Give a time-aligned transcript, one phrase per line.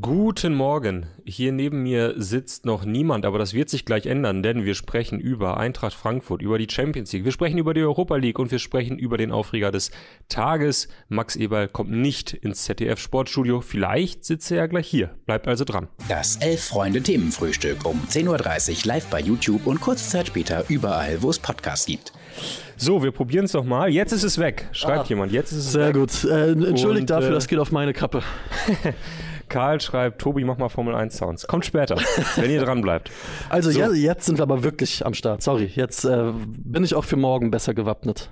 [0.00, 1.06] Guten Morgen.
[1.24, 5.20] Hier neben mir sitzt noch niemand, aber das wird sich gleich ändern, denn wir sprechen
[5.20, 8.58] über Eintracht Frankfurt, über die Champions League, wir sprechen über die Europa League und wir
[8.58, 9.92] sprechen über den Aufreger des
[10.28, 10.88] Tages.
[11.08, 15.14] Max Eberl kommt nicht ins ZDF Sportstudio, vielleicht sitzt er ja gleich hier.
[15.24, 15.86] Bleibt also dran.
[16.08, 21.38] Das Elf-Freunde-Themenfrühstück um 10.30 Uhr live bei YouTube und kurze Zeit später überall, wo es
[21.38, 22.12] Podcasts gibt.
[22.76, 23.88] So, wir probieren es nochmal.
[23.90, 25.30] Jetzt ist es weg, schreibt ah, jemand.
[25.30, 25.94] Jetzt ist es Sehr weg.
[25.94, 26.24] gut.
[26.24, 28.24] Äh, entschuldigt und, dafür, äh, das geht auf meine Kappe.
[29.48, 31.46] Karl schreibt, Tobi, mach mal Formel 1 Sounds.
[31.46, 31.96] Kommt später,
[32.36, 33.10] wenn ihr dran bleibt.
[33.48, 33.78] Also so.
[33.78, 35.42] ja, jetzt sind wir aber wirklich am Start.
[35.42, 38.30] Sorry, jetzt äh, bin ich auch für morgen besser gewappnet.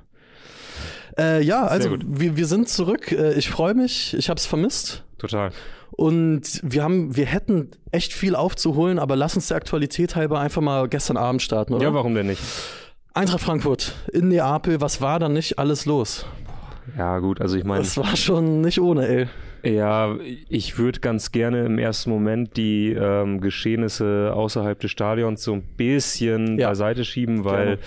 [1.19, 3.12] Äh, ja, also wir, wir sind zurück.
[3.12, 4.14] Äh, ich freue mich.
[4.14, 5.05] Ich habe es vermisst.
[5.19, 5.52] Total.
[5.92, 10.60] Und wir haben, wir hätten echt viel aufzuholen, aber lass uns der Aktualität halber einfach
[10.60, 11.84] mal gestern Abend starten, oder?
[11.84, 12.42] Ja, warum denn nicht?
[13.12, 16.27] Eintracht Frankfurt in Neapel, was war da nicht alles los?
[16.98, 17.84] Ja, gut, also ich meine.
[17.84, 19.28] Das war schon nicht ohne, ey.
[19.64, 20.16] Ja,
[20.48, 25.62] ich würde ganz gerne im ersten Moment die ähm, Geschehnisse außerhalb des Stadions so ein
[25.62, 26.69] bisschen ja.
[26.69, 27.78] beiseite schieben, weil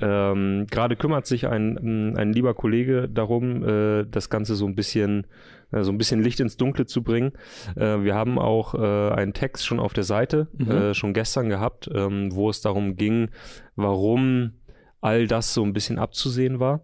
[0.00, 5.26] ähm, gerade kümmert sich ein, ein lieber Kollege darum, äh, das Ganze so ein bisschen
[5.70, 7.32] äh, so ein bisschen Licht ins Dunkle zu bringen.
[7.76, 10.94] Äh, wir haben auch äh, einen Text schon auf der Seite, mhm.
[10.94, 13.30] Schon gestern gehabt, ähm, wo es darum ging,
[13.76, 14.52] warum
[15.00, 16.80] all das so ein bisschen abzusehen war.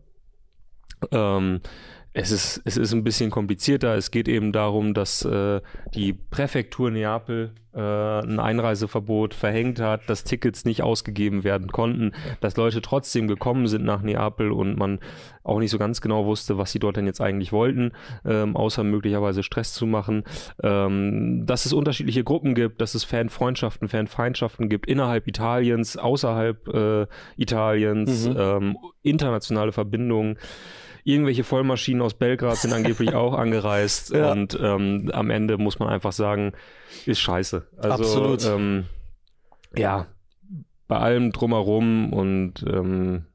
[2.19, 3.95] Es ist, es ist ein bisschen komplizierter.
[3.95, 5.61] Es geht eben darum, dass äh,
[5.95, 12.57] die Präfektur Neapel äh, ein Einreiseverbot verhängt hat, dass Tickets nicht ausgegeben werden konnten, dass
[12.57, 14.99] Leute trotzdem gekommen sind nach Neapel und man
[15.45, 17.93] auch nicht so ganz genau wusste, was sie dort denn jetzt eigentlich wollten,
[18.25, 20.25] ähm, außer möglicherweise Stress zu machen.
[20.63, 27.07] Ähm, dass es unterschiedliche Gruppen gibt, dass es Fanfreundschaften, Fanfeindschaften gibt innerhalb Italiens, außerhalb äh,
[27.37, 28.37] Italiens, mhm.
[28.39, 30.39] ähm, internationale Verbindungen
[31.07, 34.33] irgendwelche Vollmaschinen aus Belgrad sind angeblich auch angereist ja.
[34.33, 36.53] und ähm, am Ende muss man einfach sagen,
[37.07, 37.67] ist scheiße.
[37.77, 38.45] Also, Absolut.
[38.45, 38.87] Ähm,
[39.77, 40.07] ja,
[40.89, 43.27] bei allem drumherum und ähm,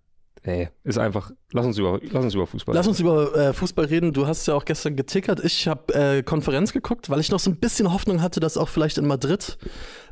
[0.44, 3.86] Nee, ist einfach, lass uns über, lass uns über Fußball Lass uns über äh, Fußball
[3.86, 4.12] reden.
[4.12, 5.40] Du hast ja auch gestern getickert.
[5.44, 8.68] Ich habe äh, Konferenz geguckt, weil ich noch so ein bisschen Hoffnung hatte, dass auch
[8.68, 9.60] vielleicht in Madrid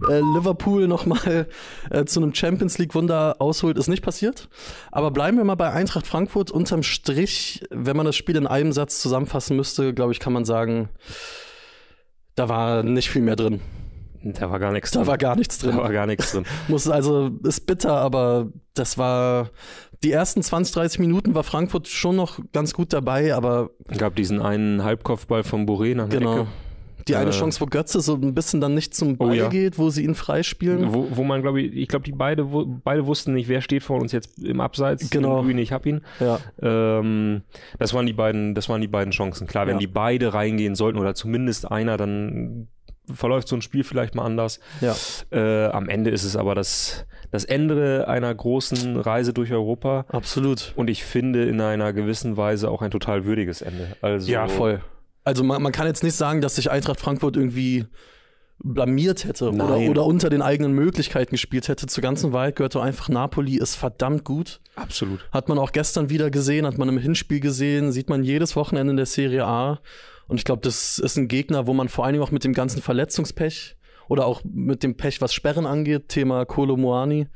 [0.08, 1.48] äh, Liverpool nochmal
[1.90, 3.80] äh, zu einem Champions League Wunder ausholt.
[3.80, 4.50] Ist nicht passiert.
[4.92, 6.52] Aber bleiben wir mal bei Eintracht Frankfurt.
[6.52, 10.46] Unterm Strich, wenn man das Spiel in einem Satz zusammenfassen müsste, glaube ich, kann man
[10.46, 10.90] sagen,
[12.36, 13.62] da war nicht viel mehr drin.
[14.24, 15.02] Da war gar nichts drin.
[15.02, 15.72] Da war gar nichts drin.
[15.72, 16.46] Da war gar nichts drin.
[16.68, 19.50] Muss also, ist bitter, aber das war,
[20.04, 23.70] die ersten 20, 30 Minuten war Frankfurt schon noch ganz gut dabei, aber.
[23.88, 26.42] Es gab diesen einen Halbkopfball von Boré nach genau.
[26.42, 26.48] Ecke.
[27.08, 29.48] Die eine äh, Chance, wo Götze so ein bisschen dann nicht zum Ball oh, ja.
[29.48, 30.94] geht, wo sie ihn freispielen.
[30.94, 33.84] Wo, wo man, glaube ich, ich glaube, die beide, wo, beide wussten nicht, wer steht
[33.84, 35.10] vor uns jetzt im Abseits.
[35.10, 35.42] Genau.
[35.42, 36.02] Grün, ich hab ihn.
[36.20, 36.40] Ja.
[36.62, 37.42] Ähm,
[37.80, 39.48] das waren die beiden, das waren die beiden Chancen.
[39.48, 39.80] Klar, wenn ja.
[39.80, 42.68] die beide reingehen sollten oder zumindest einer, dann
[43.14, 44.60] verläuft so ein Spiel vielleicht mal anders.
[44.82, 44.96] Ja.
[45.32, 50.06] Äh, am Ende ist es aber das, das Ende einer großen Reise durch Europa.
[50.10, 50.74] Absolut.
[50.76, 53.96] Und ich finde in einer gewissen Weise auch ein total würdiges Ende.
[54.02, 54.82] Also, ja, voll.
[55.24, 57.86] Also man, man kann jetzt nicht sagen, dass sich Eintracht Frankfurt irgendwie
[58.62, 61.88] blamiert hätte oder, oder, unter den eigenen Möglichkeiten gespielt hätte.
[61.88, 64.60] Zur ganzen Wahrheit gehört doch einfach, Napoli ist verdammt gut.
[64.76, 65.20] Absolut.
[65.32, 68.92] Hat man auch gestern wieder gesehen, hat man im Hinspiel gesehen, sieht man jedes Wochenende
[68.92, 69.80] in der Serie A.
[70.30, 72.54] Und ich glaube, das ist ein Gegner, wo man vor allen Dingen auch mit dem
[72.54, 73.76] ganzen Verletzungspech
[74.08, 77.28] oder auch mit dem Pech, was Sperren angeht, Thema Kolo Moani,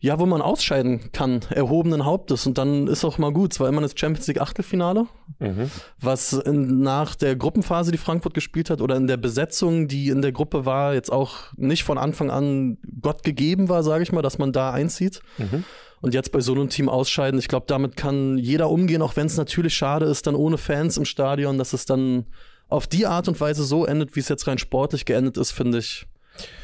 [0.00, 2.46] ja, wo man ausscheiden kann, erhobenen Hauptes.
[2.46, 3.52] Und dann ist auch mal gut.
[3.52, 5.06] Es war immer das Champions League Achtelfinale,
[5.38, 5.70] mhm.
[6.00, 10.20] was in, nach der Gruppenphase, die Frankfurt gespielt hat, oder in der Besetzung, die in
[10.20, 14.20] der Gruppe war, jetzt auch nicht von Anfang an Gott gegeben war, sage ich mal,
[14.20, 15.20] dass man da einzieht.
[15.38, 15.64] Mhm.
[16.04, 19.24] Und jetzt bei so einem Team ausscheiden, ich glaube, damit kann jeder umgehen, auch wenn
[19.24, 22.26] es natürlich schade ist, dann ohne Fans im Stadion, dass es dann
[22.68, 25.78] auf die Art und Weise so endet, wie es jetzt rein sportlich geendet ist, finde
[25.78, 26.06] ich,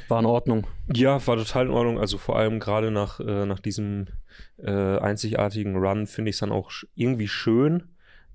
[0.09, 0.67] war in Ordnung.
[0.95, 1.99] Ja, war total in Ordnung.
[1.99, 4.09] Also vor allem gerade nach, äh, nach diesem
[4.59, 7.85] äh, einzigartigen Run finde ich es dann auch irgendwie schön,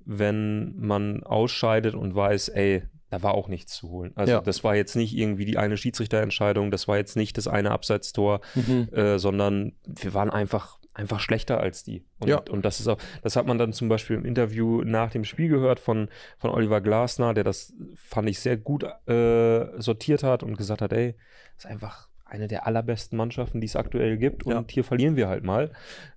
[0.05, 4.11] wenn man ausscheidet und weiß, ey, da war auch nichts zu holen.
[4.15, 4.41] Also ja.
[4.41, 8.41] das war jetzt nicht irgendwie die eine Schiedsrichterentscheidung, das war jetzt nicht das eine Abseitstor,
[8.55, 8.89] mhm.
[8.91, 12.03] äh, sondern wir waren einfach einfach schlechter als die.
[12.19, 12.41] Und, ja.
[12.49, 15.49] und das ist auch, das hat man dann zum Beispiel im Interview nach dem Spiel
[15.49, 20.57] gehört von, von Oliver Glasner, der das, fand ich, sehr gut äh, sortiert hat und
[20.57, 21.15] gesagt hat, ey,
[21.55, 24.45] das ist einfach eine der allerbesten Mannschaften, die es aktuell gibt.
[24.45, 24.65] Und ja.
[24.69, 25.71] hier verlieren wir halt mal.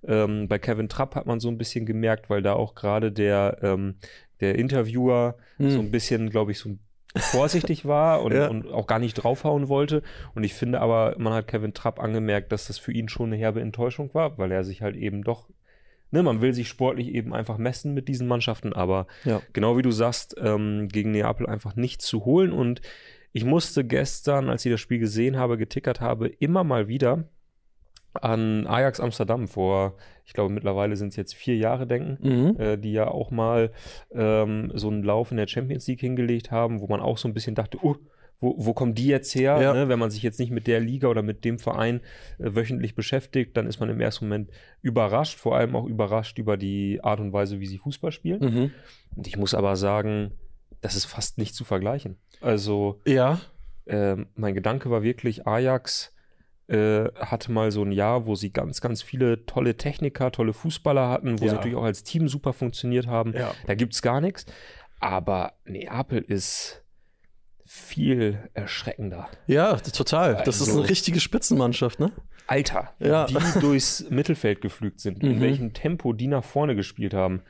[0.07, 3.59] Ähm, bei Kevin Trapp hat man so ein bisschen gemerkt, weil da auch gerade der,
[3.61, 3.95] ähm,
[4.39, 5.69] der Interviewer mhm.
[5.69, 6.79] so ein bisschen, glaube ich, so ein
[7.15, 8.47] vorsichtig war und, ja.
[8.47, 10.03] und, auch gar nicht draufhauen wollte.
[10.35, 13.37] Und ich finde aber, man hat Kevin Trapp angemerkt, dass das für ihn schon eine
[13.37, 15.49] herbe Enttäuschung war, weil er sich halt eben doch,
[16.11, 19.41] ne, man will sich sportlich eben einfach messen mit diesen Mannschaften, aber ja.
[19.53, 22.81] genau wie du sagst, ähm, gegen Neapel einfach nichts zu holen und
[23.31, 27.25] ich musste gestern, als ich das Spiel gesehen habe, getickert habe, immer mal wieder
[28.13, 29.95] an Ajax Amsterdam vor,
[30.25, 32.59] ich glaube mittlerweile sind es jetzt vier Jahre denken, mhm.
[32.59, 33.71] äh, die ja auch mal
[34.11, 37.33] ähm, so einen Lauf in der Champions League hingelegt haben, wo man auch so ein
[37.33, 37.95] bisschen dachte, oh,
[38.41, 39.61] wo, wo kommen die jetzt her?
[39.61, 39.73] Ja.
[39.73, 39.89] Ne?
[39.89, 42.01] Wenn man sich jetzt nicht mit der Liga oder mit dem Verein
[42.37, 44.49] äh, wöchentlich beschäftigt, dann ist man im ersten Moment
[44.81, 48.39] überrascht, vor allem auch überrascht über die Art und Weise, wie sie Fußball spielen.
[48.39, 48.71] Mhm.
[49.15, 50.31] Und ich muss aber sagen,
[50.81, 52.17] das ist fast nicht zu vergleichen.
[52.39, 53.41] Also, ja.
[53.85, 56.13] Äh, mein Gedanke war wirklich, Ajax
[56.69, 61.09] äh, hatte mal so ein Jahr, wo sie ganz, ganz viele tolle Techniker, tolle Fußballer
[61.09, 61.49] hatten, wo ja.
[61.49, 63.33] sie natürlich auch als Team super funktioniert haben.
[63.33, 63.53] Ja.
[63.65, 64.45] Da gibt es gar nichts.
[64.99, 66.83] Aber Neapel ist
[67.65, 69.29] viel erschreckender.
[69.47, 70.33] Ja, total.
[70.33, 72.11] Also, das ist eine also richtige Spitzenmannschaft, ne?
[72.47, 73.25] Alter, ja.
[73.25, 75.31] die durchs Mittelfeld geflügt sind, mhm.
[75.31, 77.43] in welchem Tempo die nach vorne gespielt haben.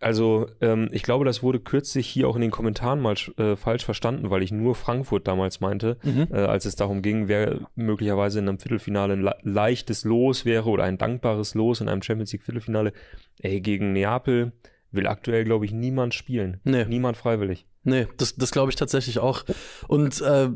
[0.00, 3.84] Also, ähm, ich glaube, das wurde kürzlich hier auch in den Kommentaren mal äh, falsch
[3.84, 6.28] verstanden, weil ich nur Frankfurt damals meinte, mhm.
[6.30, 10.84] äh, als es darum ging, wer möglicherweise in einem Viertelfinale ein leichtes Los wäre oder
[10.84, 12.92] ein dankbares Los in einem Champions League Viertelfinale.
[13.40, 14.52] Ey, gegen Neapel
[14.92, 16.60] will aktuell, glaube ich, niemand spielen.
[16.64, 16.84] Nee.
[16.84, 17.66] Niemand freiwillig.
[17.82, 19.44] Nee, das, das glaube ich tatsächlich auch.
[19.88, 20.50] Und äh,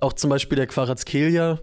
[0.00, 1.60] auch zum Beispiel der Quarazkelia,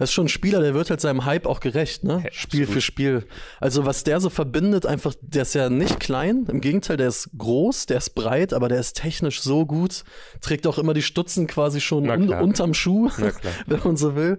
[0.00, 2.22] das ist schon ein Spieler, der wird halt seinem Hype auch gerecht, ne?
[2.24, 3.26] Ja, Spiel für Spiel.
[3.60, 7.28] Also was der so verbindet, einfach, der ist ja nicht klein, im Gegenteil, der ist
[7.36, 10.04] groß, der ist breit, aber der ist technisch so gut,
[10.40, 13.10] trägt auch immer die Stutzen quasi schon un unterm Schuh,
[13.66, 14.38] wenn man so will.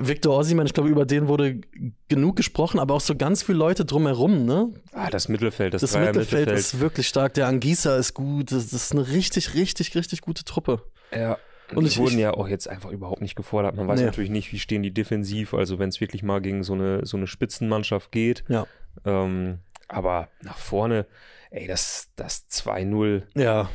[0.00, 1.60] Victor Ossiman, ich glaube, über den wurde
[2.08, 4.72] genug gesprochen, aber auch so ganz viele Leute drumherum, ne?
[4.94, 7.34] Ah, das Mittelfeld, das, das Mittelfeld, Mittelfeld ist wirklich stark.
[7.34, 8.50] Der Angisa ist gut.
[8.50, 10.82] Das, das ist eine richtig, richtig, richtig gute Truppe.
[11.14, 11.38] Ja,
[11.76, 13.76] und die wurden ja auch jetzt einfach überhaupt nicht gefordert.
[13.76, 14.06] Man weiß nee.
[14.06, 17.16] natürlich nicht, wie stehen die defensiv, also wenn es wirklich mal gegen so eine, so
[17.16, 18.44] eine Spitzenmannschaft geht.
[18.48, 18.66] Ja.
[19.04, 19.58] Ähm,
[19.88, 21.06] aber nach vorne,
[21.50, 23.70] ey, das, das 2-0 ja.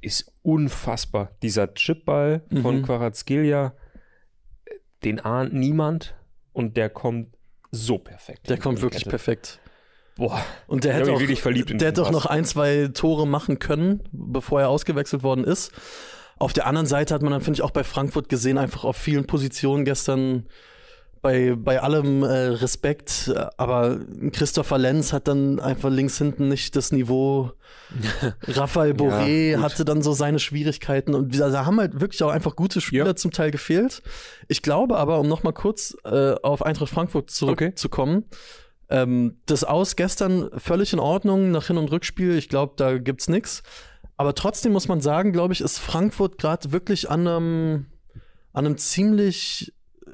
[0.00, 1.30] ist unfassbar.
[1.42, 2.62] Dieser Chipball mhm.
[2.62, 3.74] von Quarazgelia,
[5.04, 6.14] den ahnt niemand
[6.52, 7.36] und der kommt
[7.70, 8.48] so perfekt.
[8.48, 9.10] Der kommt wirklich Kette.
[9.10, 9.60] perfekt.
[10.16, 10.44] Boah.
[10.66, 13.58] Und der hätte auch, wirklich verliebt in der hätte auch noch ein, zwei Tore machen
[13.58, 15.72] können, bevor er ausgewechselt worden ist.
[16.38, 18.96] Auf der anderen Seite hat man dann, finde ich, auch bei Frankfurt gesehen, einfach auf
[18.96, 20.46] vielen Positionen gestern
[21.24, 23.98] bei, bei allem äh, Respekt, aber
[24.32, 27.52] Christopher Lenz hat dann einfach links hinten nicht das Niveau.
[28.46, 32.56] Raphael Boré ja, hatte dann so seine Schwierigkeiten und da haben halt wirklich auch einfach
[32.56, 33.16] gute Spieler ja.
[33.16, 34.02] zum Teil gefehlt.
[34.48, 38.36] Ich glaube aber, um noch mal kurz äh, auf Eintracht Frankfurt zurückzukommen, okay.
[38.90, 42.36] ähm, das Aus gestern völlig in Ordnung nach Hin- und Rückspiel.
[42.36, 43.62] Ich glaube, da gibt's nichts.
[44.16, 47.86] Aber trotzdem muss man sagen, glaube ich, ist Frankfurt gerade wirklich an einem,
[48.52, 49.72] an einem ziemlich,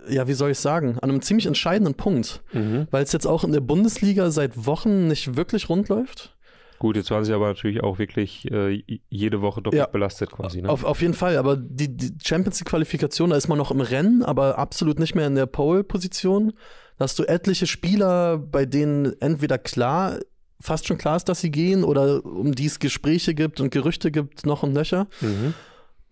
[0.09, 2.43] ja, wie soll ich sagen, an einem ziemlich entscheidenden Punkt.
[2.53, 2.89] Mhm.
[2.91, 6.37] Weil es jetzt auch in der Bundesliga seit Wochen nicht wirklich rund läuft.
[6.81, 10.63] Gut, jetzt waren sie aber natürlich auch wirklich äh, jede Woche doppelt ja, belastet quasi.
[10.63, 10.71] Ne?
[10.71, 14.23] Auf, auf jeden Fall, aber die, die Champions League-Qualifikation, da ist man noch im Rennen,
[14.23, 16.55] aber absolut nicht mehr in der Pole-Position.
[16.97, 20.21] Da hast du etliche Spieler, bei denen entweder klar
[20.61, 24.11] fast schon klar ist, dass sie gehen oder um die es Gespräche gibt und Gerüchte
[24.11, 25.07] gibt, noch und nöcher.
[25.21, 25.55] Mhm.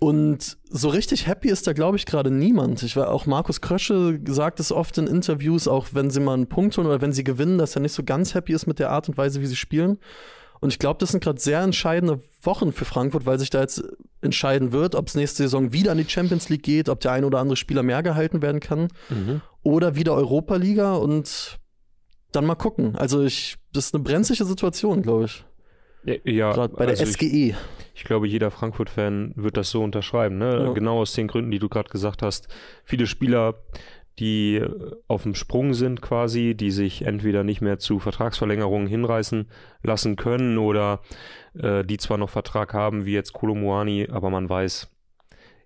[0.00, 2.84] Und so richtig happy ist da, glaube ich, gerade niemand.
[2.84, 6.48] Ich war auch Markus Krösche sagt es oft in Interviews, auch wenn sie mal einen
[6.48, 8.90] Punkt holen oder wenn sie gewinnen, dass er nicht so ganz happy ist mit der
[8.90, 9.98] Art und Weise, wie sie spielen.
[10.60, 13.82] Und ich glaube, das sind gerade sehr entscheidende Wochen für Frankfurt, weil sich da jetzt
[14.20, 17.24] entscheiden wird, ob es nächste Saison wieder an die Champions League geht, ob der ein
[17.24, 19.40] oder andere Spieler mehr gehalten werden kann mhm.
[19.62, 20.94] oder wieder Europa Liga.
[20.94, 21.58] Und
[22.32, 22.96] dann mal gucken.
[22.96, 25.44] Also ich, das ist eine brenzliche Situation, glaube ich.
[26.24, 27.26] Ja, Gerade bei der also SGE.
[27.26, 27.54] Ich,
[27.94, 30.38] ich, glaube, jeder Frankfurt-Fan wird das so unterschreiben.
[30.38, 30.64] Ne?
[30.66, 30.72] Ja.
[30.72, 32.48] Genau aus den Gründen, die du gerade gesagt hast.
[32.84, 33.56] Viele Spieler,
[34.18, 34.62] die
[35.06, 39.48] auf dem Sprung sind quasi, die sich entweder nicht mehr zu Vertragsverlängerungen hinreißen
[39.82, 41.00] lassen können oder
[41.54, 44.90] äh, die zwar noch Vertrag haben, wie jetzt Kolomuani, aber man weiß,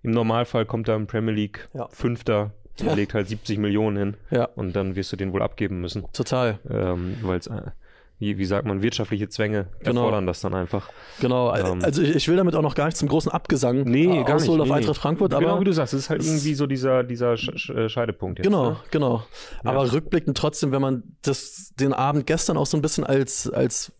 [0.03, 1.87] im Normalfall kommt er im Premier League ja.
[1.89, 2.93] Fünfter, der ja.
[2.93, 4.13] legt halt 70 Millionen hin.
[4.31, 4.45] Ja.
[4.45, 6.05] Und dann wirst du den wohl abgeben müssen.
[6.13, 6.59] Total.
[6.69, 7.71] Ähm, Weil es, äh,
[8.19, 10.01] wie, wie, sagt man, wirtschaftliche Zwänge genau.
[10.01, 10.89] erfordern das dann einfach.
[11.19, 11.53] Genau.
[11.55, 14.23] Ähm, also ich, ich, will damit auch noch gar nicht zum großen Abgesang nee, äh,
[14.23, 15.31] gar nicht, auf nee, Eintracht Frankfurt.
[15.31, 18.45] Genau aber wie du sagst, es ist halt irgendwie so dieser, dieser äh, Scheidepunkt jetzt.
[18.45, 18.77] Genau, ne?
[18.91, 19.23] genau.
[19.63, 19.71] Ja.
[19.71, 23.91] Aber rückblickend trotzdem, wenn man das, den Abend gestern auch so ein bisschen als, als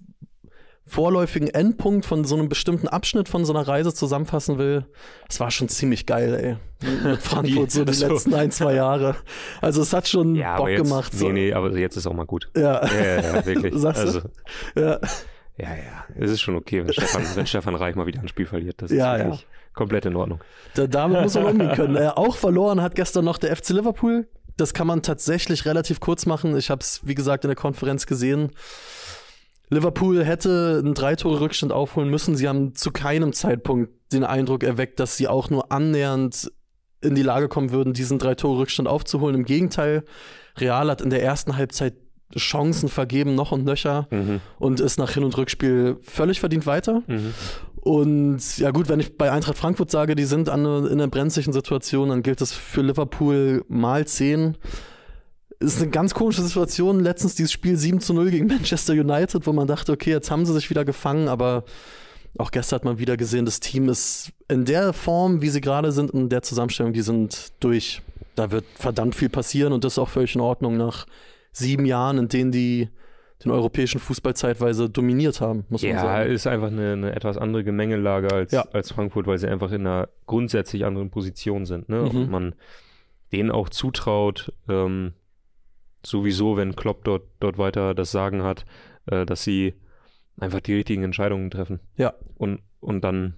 [0.86, 4.86] vorläufigen Endpunkt von so einem bestimmten Abschnitt von so einer Reise zusammenfassen will,
[5.30, 6.90] es war schon ziemlich geil, ey.
[7.04, 9.16] Mit Frankfurt so die letzten ein, zwei Jahre.
[9.62, 11.14] Also es hat schon ja, Bock jetzt, gemacht.
[11.14, 11.28] So.
[11.28, 12.50] Nee, nee, aber jetzt ist auch mal gut.
[12.56, 12.86] Ja.
[12.86, 13.74] Ja, ja, ja wirklich.
[13.78, 14.82] Sagst also, du?
[14.82, 15.00] Ja.
[15.58, 16.06] Ja, ja.
[16.20, 18.82] Es ist schon okay, wenn Stefan, wenn Stefan Reich mal wieder ein Spiel verliert.
[18.82, 19.48] Das ja, ist ja.
[19.74, 20.42] komplett in Ordnung.
[20.74, 21.96] Da, damit muss man umgehen können.
[22.04, 24.28] Äh, auch verloren hat gestern noch der FC Liverpool.
[24.58, 26.58] Das kann man tatsächlich relativ kurz machen.
[26.58, 28.52] Ich habe es, wie gesagt, in der Konferenz gesehen
[29.70, 32.36] Liverpool hätte einen Drei-Tore-Rückstand aufholen müssen.
[32.36, 36.52] Sie haben zu keinem Zeitpunkt den Eindruck erweckt, dass sie auch nur annähernd
[37.02, 39.36] in die Lage kommen würden, diesen Drei-Tore-Rückstand aufzuholen.
[39.36, 40.04] Im Gegenteil,
[40.58, 41.96] Real hat in der ersten Halbzeit
[42.38, 44.42] Chancen vergeben, noch und nöcher, mhm.
[44.58, 47.04] und ist nach Hin- und Rückspiel völlig verdient weiter.
[47.08, 47.34] Mhm.
[47.76, 51.54] Und ja gut, wenn ich bei Eintracht Frankfurt sage, die sind an, in einer brenzlichen
[51.54, 54.58] Situation, dann gilt das für Liverpool mal 10.
[55.64, 57.00] Ist eine ganz komische Situation.
[57.00, 60.46] Letztens dieses Spiel 7 zu 0 gegen Manchester United, wo man dachte, okay, jetzt haben
[60.46, 61.64] sie sich wieder gefangen, aber
[62.38, 65.92] auch gestern hat man wieder gesehen, das Team ist in der Form, wie sie gerade
[65.92, 68.02] sind, in der Zusammenstellung, die sind durch.
[68.36, 71.06] Da wird verdammt viel passieren und das ist auch völlig in Ordnung nach
[71.52, 72.90] sieben Jahren, in denen die
[73.44, 76.30] den europäischen Fußball zeitweise dominiert haben, muss ja, man sagen.
[76.30, 78.66] Ja, ist einfach eine, eine, etwas andere Gemengelage als, ja.
[78.72, 81.90] als Frankfurt, weil sie einfach in einer grundsätzlich anderen Position sind.
[81.90, 81.98] Ne?
[82.02, 82.08] Mhm.
[82.08, 82.56] Und man
[83.32, 85.14] denen auch zutraut, ähm,
[86.06, 88.66] sowieso, wenn Klopp dort, dort weiter das Sagen hat,
[89.06, 89.74] äh, dass sie
[90.38, 91.80] einfach die richtigen Entscheidungen treffen.
[91.98, 92.14] Ja.
[92.36, 93.36] Und, und dann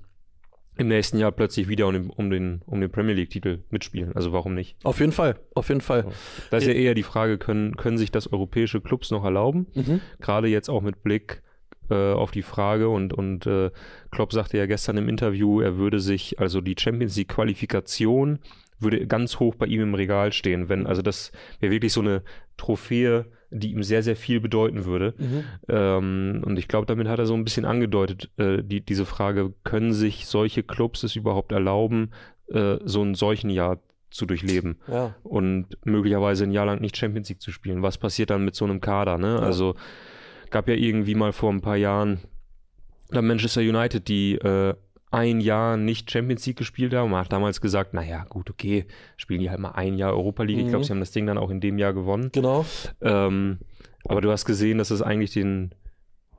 [0.78, 4.14] im nächsten Jahr plötzlich wieder um den, um den, um den Premier League-Titel mitspielen.
[4.14, 4.76] Also warum nicht?
[4.84, 6.06] Auf jeden Fall, auf jeden Fall.
[6.52, 9.68] Da ist ja eher die Frage, können, können sich das europäische Clubs noch erlauben?
[9.74, 10.02] Mhm.
[10.20, 11.42] Gerade jetzt auch mit Blick
[11.90, 13.72] äh, auf die Frage und, und äh,
[14.12, 18.40] Klopp sagte ja gestern im Interview, er würde sich, also die Champions League-Qualifikation
[18.80, 22.24] würde ganz hoch bei ihm im Regal stehen, wenn, also das wäre wirklich so eine
[22.58, 25.14] Trophäe, die ihm sehr, sehr viel bedeuten würde.
[25.18, 25.44] Mhm.
[25.70, 29.54] Ähm, und ich glaube, damit hat er so ein bisschen angedeutet, äh, die, diese Frage,
[29.64, 32.12] können sich solche Clubs es überhaupt erlauben,
[32.48, 33.80] äh, so ein solchen Jahr
[34.10, 35.16] zu durchleben ja.
[35.24, 37.82] und möglicherweise ein Jahr lang nicht Champions League zu spielen.
[37.82, 39.18] Was passiert dann mit so einem Kader?
[39.18, 39.28] Ne?
[39.28, 39.40] Ja.
[39.40, 39.76] Also
[40.52, 42.20] gab ja irgendwie mal vor ein paar Jahren
[43.10, 44.74] da Manchester United, die äh,
[45.12, 47.12] ein Jahr nicht Champions League gespielt haben.
[47.12, 48.86] Man hat damals gesagt, naja, gut, okay,
[49.18, 50.58] spielen die halt mal ein Jahr Europa League.
[50.58, 50.64] Mhm.
[50.64, 52.30] Ich glaube, sie haben das Ding dann auch in dem Jahr gewonnen.
[52.34, 52.66] Genau.
[53.02, 53.60] Ähm,
[54.08, 55.74] aber du hast gesehen, dass es eigentlich den,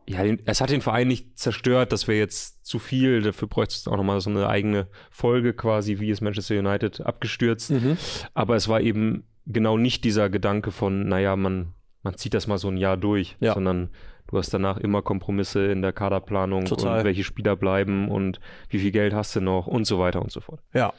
[0.08, 3.22] ja, den, es hat den Verein nicht zerstört, das wäre jetzt zu viel.
[3.22, 7.70] Dafür bräuchte es auch nochmal so eine eigene Folge quasi, wie ist Manchester United abgestürzt.
[7.70, 7.96] Mhm.
[8.34, 12.58] Aber es war eben genau nicht dieser Gedanke von, naja, man, man zieht das mal
[12.58, 13.54] so ein Jahr durch, ja.
[13.54, 13.90] sondern
[14.28, 16.98] Du hast danach immer Kompromisse in der Kaderplanung Total.
[16.98, 20.32] und welche Spieler bleiben und wie viel Geld hast du noch und so weiter und
[20.32, 20.60] so fort.
[20.74, 20.92] Ja.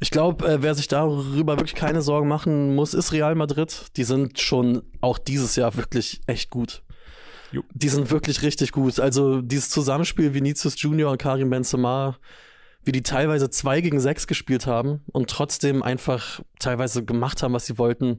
[0.00, 3.86] Ich glaube, äh, wer sich darüber wirklich keine Sorgen machen muss, ist Real Madrid.
[3.96, 6.82] Die sind schon auch dieses Jahr wirklich echt gut.
[7.52, 7.62] Jo.
[7.72, 8.98] Die sind wirklich richtig gut.
[8.98, 12.18] Also dieses Zusammenspiel Vinicius Junior und Karim Benzema,
[12.84, 17.66] wie die teilweise zwei gegen sechs gespielt haben und trotzdem einfach teilweise gemacht haben, was
[17.66, 18.18] sie wollten.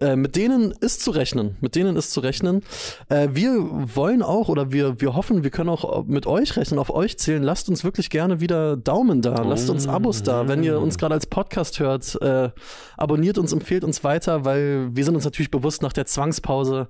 [0.00, 1.56] Äh, mit denen ist zu rechnen.
[1.60, 2.62] Mit denen ist zu rechnen.
[3.08, 3.52] Äh, wir
[3.94, 7.42] wollen auch oder wir, wir hoffen, wir können auch mit euch rechnen, auf euch zählen.
[7.42, 9.42] Lasst uns wirklich gerne wieder Daumen da.
[9.42, 10.48] Lasst uns Abos da.
[10.48, 12.50] Wenn ihr uns gerade als Podcast hört, äh,
[12.96, 16.88] abonniert uns, empfehlt uns weiter, weil wir sind uns natürlich bewusst, nach der Zwangspause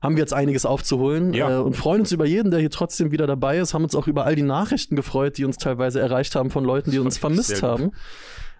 [0.00, 1.58] haben wir jetzt einiges aufzuholen ja.
[1.58, 4.06] äh, und freuen uns über jeden, der hier trotzdem wieder dabei ist, haben uns auch
[4.06, 7.62] über all die Nachrichten gefreut, die uns teilweise erreicht haben von Leuten, die uns vermisst
[7.62, 7.92] haben.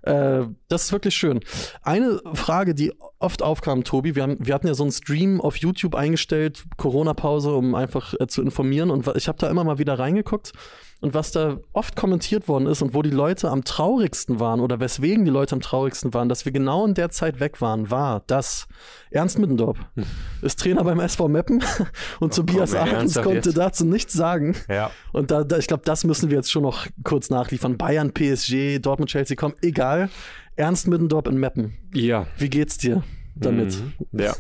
[0.06, 1.40] Äh, das ist wirklich schön.
[1.82, 5.56] Eine Frage, die oft aufkam, Tobi, wir, haben, wir hatten ja so einen Stream auf
[5.56, 8.90] YouTube eingestellt, Corona-Pause, um einfach äh, zu informieren.
[8.90, 10.52] Und ich habe da immer mal wieder reingeguckt.
[11.00, 14.80] Und was da oft kommentiert worden ist und wo die Leute am traurigsten waren oder
[14.80, 18.22] weswegen die Leute am traurigsten waren, dass wir genau in der Zeit weg waren, war,
[18.26, 18.66] dass
[19.10, 20.04] Ernst Middendorf hm.
[20.40, 21.62] ist Trainer beim SV Meppen
[22.20, 23.58] und oh, Tobias Ahrens konnte jetzt?
[23.58, 24.56] dazu nichts sagen.
[24.70, 24.90] Ja.
[25.12, 27.76] Und da, da ich glaube, das müssen wir jetzt schon noch kurz nachliefern.
[27.76, 30.08] Bayern, PSG, Dortmund, Chelsea, komm, egal.
[30.56, 31.76] Ernst Middendorf in Meppen.
[31.92, 32.26] Ja.
[32.38, 33.78] Wie geht's dir damit?
[33.78, 33.92] Mhm.
[34.18, 34.34] Ja.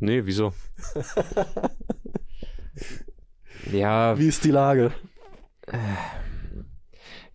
[0.00, 0.52] Nee, wieso?
[3.72, 4.18] ja.
[4.18, 4.92] Wie ist die Lage?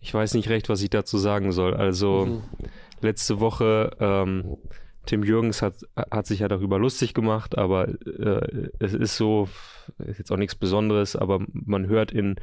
[0.00, 1.74] Ich weiß nicht recht, was ich dazu sagen soll.
[1.74, 2.42] Also mhm.
[3.00, 4.56] letzte Woche, ähm,
[5.06, 5.74] Tim Jürgens hat,
[6.10, 9.48] hat sich ja darüber lustig gemacht, aber äh, es ist so,
[9.98, 12.36] ist jetzt auch nichts Besonderes, aber man hört in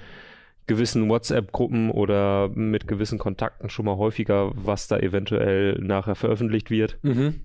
[0.67, 6.98] gewissen WhatsApp-Gruppen oder mit gewissen Kontakten schon mal häufiger, was da eventuell nachher veröffentlicht wird.
[7.03, 7.41] Mhm.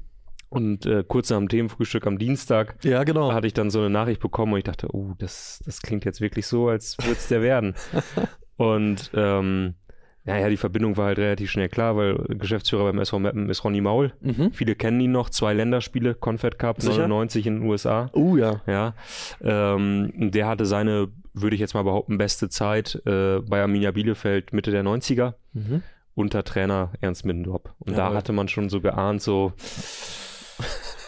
[0.53, 3.33] Und äh, kurz nach dem Themenfrühstück am Dienstag ja, genau.
[3.33, 6.21] hatte ich dann so eine Nachricht bekommen und ich dachte, oh, das, das klingt jetzt
[6.21, 7.75] wirklich so, als würde es der werden.
[8.59, 9.77] und ähm,
[10.25, 13.81] naja, die Verbindung war halt relativ schnell klar, weil Geschäftsführer beim SV Mappen ist Ronny
[13.81, 14.13] Maul.
[14.21, 14.53] Mhm.
[14.53, 17.09] Viele kennen ihn noch, zwei Länderspiele, Confed Cup Sicher?
[17.09, 18.11] 99 in den USA.
[18.15, 18.61] uh, ja.
[18.67, 18.95] Ja.
[19.41, 24.53] Ähm, der hatte seine, würde ich jetzt mal behaupten, beste Zeit äh, bei Arminia Bielefeld
[24.53, 25.33] Mitte der 90er.
[25.55, 25.83] Mhm.
[26.15, 27.75] Unter Trainer Ernst Middendorp.
[27.79, 29.55] Und ja, da hatte man schon so geahnt, so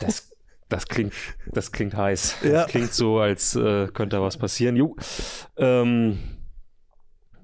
[0.00, 0.30] das,
[0.68, 1.12] das, klingt,
[1.52, 2.38] das klingt heiß.
[2.42, 2.52] Ja.
[2.62, 4.76] Das klingt so, als äh, könnte da was passieren.
[4.76, 4.96] Jo.
[5.56, 6.18] Ähm,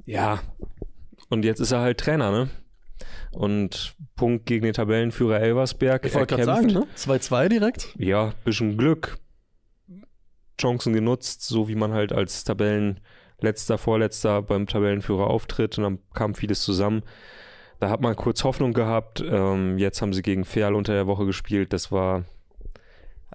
[0.06, 0.40] ja.
[1.28, 2.50] Und jetzt ist er halt Trainer, ne?
[3.32, 6.04] Und Punkt gegen den Tabellenführer Elversberg.
[6.04, 6.86] Ich wollte gerade sagen, ne?
[6.96, 7.94] 2-2 direkt.
[7.96, 9.18] Ja, bisschen Glück.
[10.60, 16.34] Chancen genutzt, so wie man halt als Tabellenletzter, Vorletzter beim Tabellenführer auftritt und dann kam
[16.34, 17.02] vieles zusammen.
[17.78, 19.24] Da hat man kurz Hoffnung gehabt.
[19.26, 21.72] Ähm, jetzt haben sie gegen Ferl unter der Woche gespielt.
[21.72, 22.24] Das war,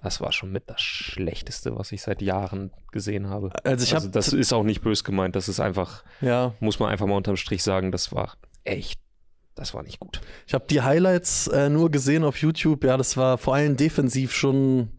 [0.02, 3.50] das war schon mit das Schlechteste, was ich seit Jahren gesehen habe.
[3.64, 5.36] Also ich also das ist auch nicht bös gemeint.
[5.36, 6.54] Das ist einfach, ja.
[6.60, 9.00] muss man einfach mal unterm Strich sagen, das war echt
[9.54, 10.20] das war nicht gut.
[10.46, 12.84] Ich habe die Highlights äh, nur gesehen auf YouTube.
[12.84, 14.90] Ja, das war vor allem defensiv schon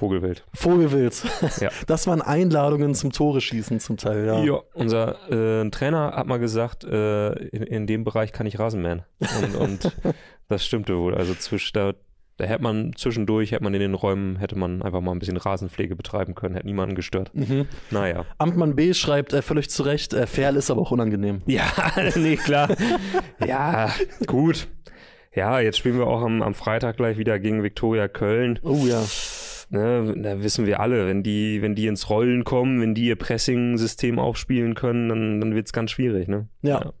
[0.00, 0.44] Vogelwild.
[0.54, 1.22] Vogelwild.
[1.60, 1.70] Ja.
[1.86, 4.42] Das waren Einladungen zum Tore schießen zum Teil, ja.
[4.42, 9.02] Ja, unser äh, Trainer hat mal gesagt, äh, in, in, dem Bereich kann ich Rasenmähen.
[9.42, 9.96] Und, und
[10.48, 11.14] das stimmte wohl.
[11.14, 11.92] Also zwisch, da,
[12.40, 15.36] da hätte man zwischendurch, hätte man in den Räumen, hätte man einfach mal ein bisschen
[15.36, 17.30] Rasenpflege betreiben können, hätte niemanden gestört.
[17.34, 17.66] Mhm.
[17.90, 18.24] Naja.
[18.38, 21.42] Amtmann B schreibt äh, völlig zu Recht, äh, Ferl ist aber auch unangenehm.
[21.44, 21.70] Ja,
[22.16, 22.74] nee, klar.
[23.46, 23.90] ja,
[24.26, 24.68] gut.
[25.34, 28.58] Ja, jetzt spielen wir auch am, am Freitag gleich wieder gegen Viktoria Köln.
[28.62, 29.04] Oh ja.
[29.68, 33.16] Ne, da wissen wir alle, wenn die, wenn die ins Rollen kommen, wenn die ihr
[33.16, 36.26] Pressing-System aufspielen können, dann, dann wird es ganz schwierig.
[36.26, 36.48] Ne?
[36.62, 36.80] ja.
[36.84, 36.92] ja.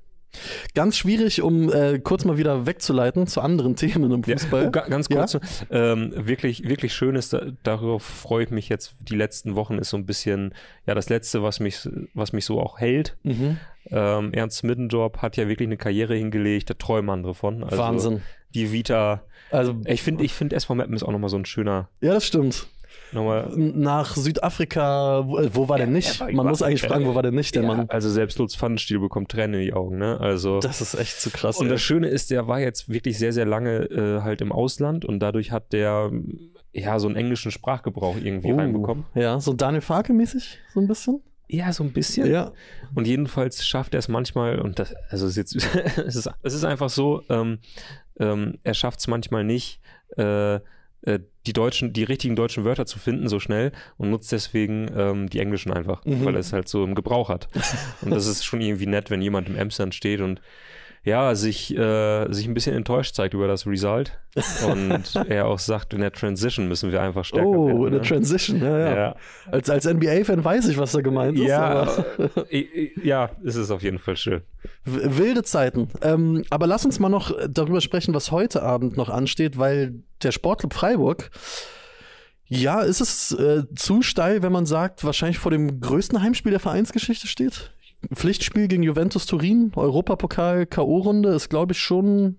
[0.74, 4.62] Ganz schwierig, um äh, kurz mal wieder wegzuleiten zu anderen Themen im Fußball.
[4.62, 4.68] Ja.
[4.68, 5.40] Oh, ganz kurz, ja?
[5.70, 9.90] ähm, wirklich, wirklich schön ist, da, darauf freue ich mich jetzt die letzten Wochen, ist
[9.90, 10.54] so ein bisschen,
[10.86, 13.16] ja, das Letzte, was mich, was mich so auch hält.
[13.22, 13.58] Mhm.
[13.90, 17.64] Ähm, Ernst Middendorf hat ja wirklich eine Karriere hingelegt, da träumen andere von.
[17.64, 18.22] Also Wahnsinn.
[18.54, 21.88] Die Vita, also ich finde, ich finde SV Meppen ist auch nochmal so ein schöner.
[22.00, 22.66] Ja, das stimmt.
[23.12, 23.50] Nochmal.
[23.56, 26.20] Nach Südafrika, wo, äh, wo war ja, der nicht?
[26.32, 27.86] Man muss eigentlich fragen, wo war der nicht, der ja, Mann?
[27.88, 30.18] Also selbst Lutz Pfannenstiel bekommt Tränen in die Augen, ne?
[30.20, 30.60] Also.
[30.60, 31.58] Das ist echt zu krass.
[31.58, 31.72] Und ey.
[31.72, 35.20] das Schöne ist, der war jetzt wirklich sehr, sehr lange äh, halt im Ausland und
[35.20, 36.10] dadurch hat der
[36.72, 39.04] ja so einen englischen Sprachgebrauch irgendwie uh, reinbekommen.
[39.14, 41.20] Ja, so Daniel Farke mäßig, so ein bisschen.
[41.48, 42.30] Ja, so ein bisschen.
[42.30, 42.52] Ja.
[42.94, 46.54] Und jedenfalls schafft er es manchmal, und das, also es ist, jetzt, es ist, es
[46.54, 47.58] ist einfach so, ähm,
[48.20, 49.80] ähm, er schafft es manchmal nicht,
[50.16, 50.60] äh,
[51.02, 55.30] äh, die deutschen, die richtigen deutschen Wörter zu finden so schnell und nutzt deswegen ähm,
[55.30, 56.24] die englischen einfach, mhm.
[56.24, 57.48] weil er es halt so im Gebrauch hat.
[58.02, 60.40] und das ist schon irgendwie nett, wenn jemand im Emsland steht und
[61.02, 64.18] ja, sich, äh, sich ein bisschen enttäuscht zeigt über das Result.
[64.66, 67.78] Und er auch sagt, in der Transition müssen wir einfach stärker oh, werden.
[67.78, 68.06] Oh, in der ne?
[68.06, 68.96] Transition, ja, ja.
[68.96, 69.16] ja.
[69.50, 71.46] Als, als NBA-Fan weiß ich, was da gemeint ist.
[71.46, 71.88] Ja,
[73.02, 74.42] ja, ist es auf jeden Fall schön.
[74.84, 75.88] Wilde Zeiten.
[76.02, 80.32] Ähm, aber lass uns mal noch darüber sprechen, was heute Abend noch ansteht, weil der
[80.32, 81.30] Sportclub Freiburg
[82.52, 86.58] ja, ist es äh, zu steil, wenn man sagt, wahrscheinlich vor dem größten Heimspiel der
[86.58, 87.72] Vereinsgeschichte steht?
[88.12, 92.36] Pflichtspiel gegen Juventus Turin, Europapokal, K.O.-Runde ist, glaube ich, schon.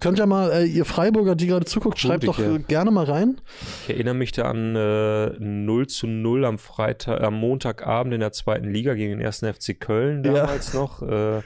[0.00, 2.56] Könnt ihr mal, äh, ihr Freiburger, die gerade zuguckt, schreibt doch ja.
[2.56, 3.38] gerne mal rein.
[3.82, 8.32] Ich erinnere mich da an äh, 0 zu 0 am Freitag, am Montagabend in der
[8.32, 10.80] zweiten Liga gegen den ersten FC Köln damals ja.
[10.80, 11.02] noch.
[11.02, 11.42] Äh,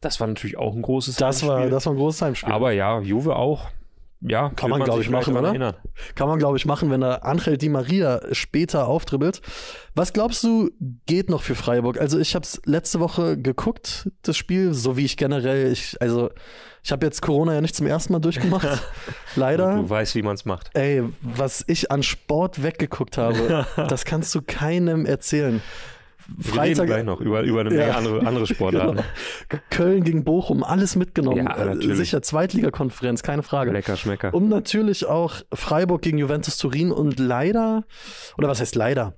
[0.00, 1.48] das war natürlich auch ein großes das Heimspiel.
[1.48, 2.52] War, das war ein großes Heimspiel.
[2.52, 3.70] Aber ja, Juve auch
[4.26, 5.48] ja, kann man, glaube ich, machen, oder?
[5.48, 5.74] Erinnern.
[6.14, 9.42] Kann man, glaube ich, machen, wenn der Angel Di Maria später auftribbelt.
[9.94, 10.70] Was glaubst du,
[11.06, 12.00] geht noch für Freiburg?
[12.00, 16.30] Also, ich habe es letzte Woche geguckt, das Spiel, so wie ich generell, ich, also,
[16.82, 18.66] ich habe jetzt Corona ja nicht zum ersten Mal durchgemacht.
[19.36, 19.76] Leider.
[19.76, 20.70] Du weißt, wie man es macht.
[20.74, 25.62] Ey, was ich an Sport weggeguckt habe, das kannst du keinem erzählen.
[26.40, 27.96] Freitag gleich noch über, über eine Menge ja.
[27.96, 29.02] andere, andere Sportarten.
[29.48, 29.62] Genau.
[29.70, 31.38] Köln gegen Bochum, alles mitgenommen.
[31.38, 31.96] Ja, natürlich.
[31.96, 33.72] Sicher Zweitligakonferenz, keine Frage.
[33.72, 34.32] Lecker Schmecker.
[34.32, 37.84] Und natürlich auch Freiburg gegen Juventus Turin und leider,
[38.38, 39.14] oder was heißt leider?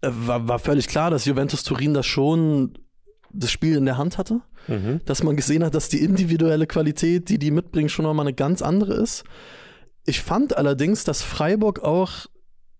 [0.00, 2.78] Äh, war, war völlig klar, dass Juventus Turin das schon
[3.30, 4.40] das Spiel in der Hand hatte.
[4.66, 5.00] Mhm.
[5.04, 8.62] Dass man gesehen hat, dass die individuelle Qualität, die die mitbringen, schon nochmal eine ganz
[8.62, 9.24] andere ist.
[10.04, 12.26] Ich fand allerdings, dass Freiburg auch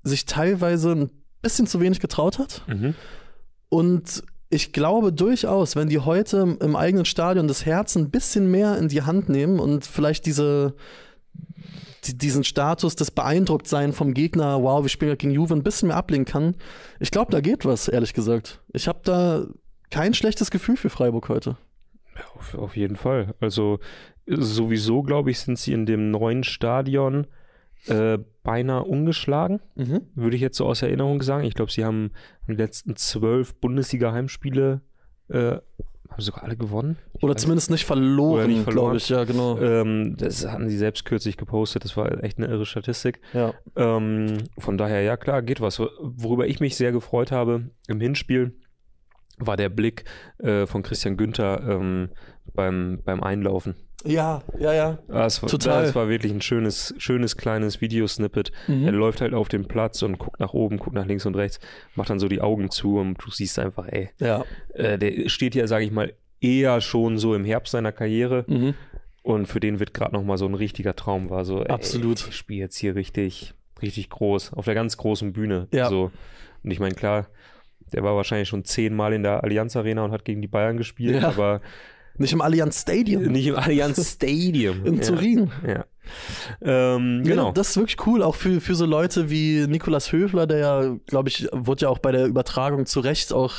[0.02, 1.10] sich teilweise ein
[1.42, 2.62] bisschen zu wenig getraut hat.
[2.66, 2.94] Mhm.
[3.68, 8.78] Und ich glaube durchaus, wenn die heute im eigenen Stadion das Herz ein bisschen mehr
[8.78, 10.74] in die Hand nehmen und vielleicht diese,
[12.04, 15.98] die, diesen Status des Beeindrucktsein vom Gegner, wow, wir spielen gegen Juve, ein bisschen mehr
[15.98, 16.56] ablegen kann,
[16.98, 18.62] ich glaube, da geht was, ehrlich gesagt.
[18.72, 19.46] Ich habe da
[19.90, 21.56] kein schlechtes Gefühl für Freiburg heute.
[22.34, 23.34] Auf, auf jeden Fall.
[23.40, 23.78] Also
[24.26, 27.26] sowieso, glaube ich, sind sie in dem neuen Stadion
[27.86, 30.06] äh, beinahe ungeschlagen, mhm.
[30.14, 31.44] würde ich jetzt so aus Erinnerung sagen.
[31.44, 32.12] Ich glaube, sie haben
[32.48, 34.80] die letzten zwölf Bundesliga-Heimspiele
[35.28, 35.58] äh,
[36.08, 36.96] haben sogar alle gewonnen.
[37.20, 38.84] Oder zumindest nicht verloren, nicht verloren.
[38.92, 39.58] glaube ich, ja, genau.
[39.58, 43.20] Ähm, das hatten sie selbst kürzlich gepostet, das war echt eine irre Statistik.
[43.34, 43.52] Ja.
[43.76, 45.78] Ähm, von daher, ja klar, geht was.
[45.78, 48.56] Worüber ich mich sehr gefreut habe im Hinspiel,
[49.36, 50.06] war der Blick
[50.38, 52.08] äh, von Christian Günther ähm,
[52.54, 53.74] beim, beim Einlaufen.
[54.04, 54.98] Ja, ja, ja.
[55.08, 55.84] Das war, Total.
[55.84, 58.52] Das war wirklich ein schönes, schönes kleines Videosnippet.
[58.68, 58.86] Mhm.
[58.86, 61.58] Er läuft halt auf den Platz und guckt nach oben, guckt nach links und rechts,
[61.94, 64.44] macht dann so die Augen zu und du siehst einfach, ey, ja.
[64.74, 68.44] Äh, der steht ja, sage ich mal, eher schon so im Herbst seiner Karriere.
[68.46, 68.74] Mhm.
[69.22, 71.44] Und für den wird gerade nochmal so ein richtiger Traum war.
[71.44, 72.26] So, ey, Absolut.
[72.28, 75.68] Ich spiele jetzt hier richtig richtig groß, auf der ganz großen Bühne.
[75.72, 75.88] Ja.
[75.88, 76.10] So.
[76.62, 77.28] Und ich meine, klar,
[77.92, 81.22] der war wahrscheinlich schon zehnmal in der Allianz Arena und hat gegen die Bayern gespielt,
[81.22, 81.28] Ja.
[81.28, 81.60] aber
[82.18, 83.22] Nicht im Allianz Stadium.
[83.24, 84.84] nicht im Allianz Stadium.
[84.84, 85.02] In ja.
[85.02, 85.50] Turin.
[85.66, 85.84] Ja.
[86.62, 87.52] Ähm, Ja, genau.
[87.52, 91.28] das ist wirklich cool, auch für, für so Leute wie Nikolas Höfler, der ja, glaube
[91.28, 93.54] ich, wurde ja auch bei der Übertragung zu Recht auch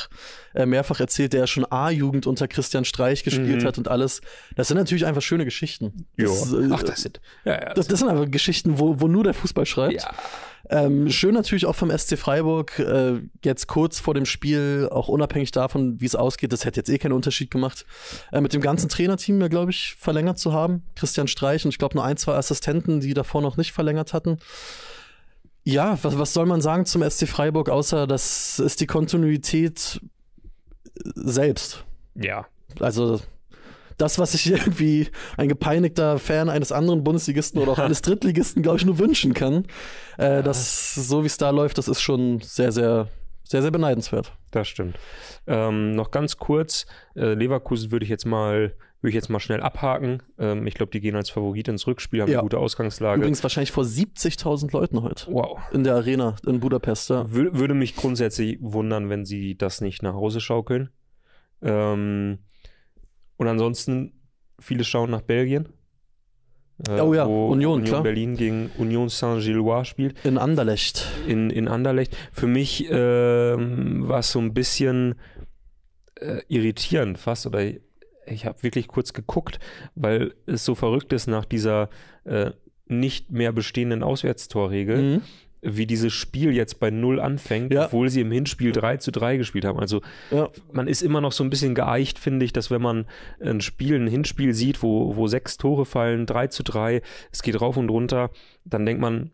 [0.56, 3.68] äh, mehrfach erzählt, der ja schon A-Jugend unter Christian Streich gespielt Mhm.
[3.68, 4.22] hat und alles.
[4.56, 6.08] Das sind natürlich einfach schöne Geschichten.
[6.18, 7.22] Das, äh, Ach, das sind.
[7.46, 9.94] Ja, ja, das, das sind einfach Geschichten, wo, wo nur der Fußball schreibt.
[10.02, 10.12] ja.
[10.72, 15.52] Ähm, schön natürlich auch vom SC Freiburg, äh, jetzt kurz vor dem Spiel, auch unabhängig
[15.52, 17.88] davon, wie es ausgeht, das hätte jetzt eh keinen Unterschied gemacht,
[18.32, 20.84] äh, mit dem ganzen Trainerteam ja, glaube ich, verlängert zu haben.
[20.96, 24.38] Christian Streich und ich glaube nur ein, zwei Assistenten, die davor noch nicht verlängert hatten.
[25.64, 30.00] Ja, was, was soll man sagen zum SC Freiburg, außer das ist die Kontinuität
[31.16, 31.84] selbst.
[32.16, 32.46] ja.
[32.80, 33.20] Also
[34.00, 38.78] das, was sich irgendwie ein gepeinigter Fan eines anderen Bundesligisten oder auch eines Drittligisten, glaube
[38.78, 39.66] ich, nur wünschen kann.
[40.18, 43.08] Äh, das, so wie es da läuft, das ist schon sehr, sehr,
[43.44, 44.34] sehr, sehr beneidenswert.
[44.52, 44.98] Das stimmt.
[45.48, 49.62] Ähm, noch ganz kurz, äh, Leverkusen würde ich jetzt mal würde ich jetzt mal schnell
[49.62, 50.22] abhaken.
[50.38, 52.40] Ähm, ich glaube, die gehen als Favorit ins Rückspiel, haben Ja.
[52.40, 53.22] eine gute Ausgangslage.
[53.22, 55.58] Übrigens wahrscheinlich vor 70.000 Leuten heute wow.
[55.72, 57.10] in der Arena in Budapest.
[57.10, 57.32] Ja.
[57.32, 60.90] Wür würde mich grundsätzlich wundern, wenn sie das nicht nach Hause schaukeln.
[61.62, 62.40] Ähm,
[63.40, 64.14] und ansonsten,
[64.60, 65.70] viele schauen nach Belgien.
[66.88, 68.04] Äh, Oh ja, wo Union, Union klar.
[68.04, 70.24] Berlin gegen Union Saint-Gilloise spielt.
[70.26, 71.08] In Anderlecht.
[71.28, 72.16] in, in Anderlecht.
[72.32, 75.16] Für mich ähm, war es so ein bisschen
[76.22, 77.62] äh, irritierend fast, oder
[78.28, 79.60] ich habe wirklich kurz geguckt,
[79.96, 81.90] weil es so verrückt ist nach dieser
[82.26, 82.52] äh,
[82.86, 85.22] nicht mehr bestehenden Auswärtstorregel, Mhm.
[85.62, 87.86] Wie dieses Spiel jetzt bei Null anfängt, Ja.
[87.86, 89.80] obwohl sie im Hinspiel 3 zu 3 gespielt haben.
[89.80, 90.50] Also Ja.
[90.72, 93.06] man ist immer noch so ein bisschen geeicht, finde ich, dass wenn man
[93.44, 97.60] ein Spiel, ein Hinspiel sieht, wo, wo sechs Tore fallen, 3 zu 3, es geht
[97.60, 98.30] rauf und runter,
[98.64, 99.32] dann denkt man,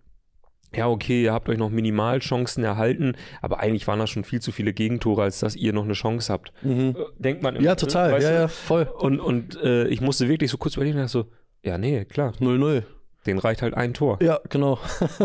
[0.75, 4.51] ja, okay, ihr habt euch noch Minimalchancen erhalten, aber eigentlich waren das schon viel zu
[4.51, 6.51] viele Gegentore, als dass ihr noch eine Chance habt.
[6.63, 6.95] Mhm.
[6.97, 7.63] Äh, Denkt man immer.
[7.63, 8.11] Ja, total.
[8.21, 8.35] Ja, du?
[8.35, 8.83] ja, voll.
[8.97, 11.27] Und, und äh, ich musste wirklich so kurz überlegen, so,
[11.63, 12.83] ja, nee, klar, 0-0.
[13.25, 14.19] Den reicht halt ein Tor.
[14.21, 14.79] Ja, genau.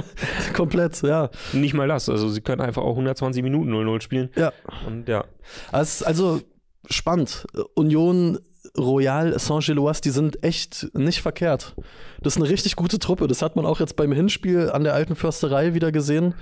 [0.55, 1.31] Komplett, ja.
[1.53, 2.09] Nicht mal das.
[2.09, 4.31] Also sie können einfach auch 120 Minuten 0-0 spielen.
[4.37, 4.53] Ja.
[4.87, 5.25] Und ja,
[5.73, 6.41] Also, also
[6.89, 7.47] spannend.
[7.75, 8.39] Union
[8.77, 11.75] Royal Saint-Gilloise, die sind echt nicht verkehrt.
[12.23, 13.27] Das ist eine richtig gute Truppe.
[13.27, 16.35] Das hat man auch jetzt beim Hinspiel an der alten Försterei wieder gesehen.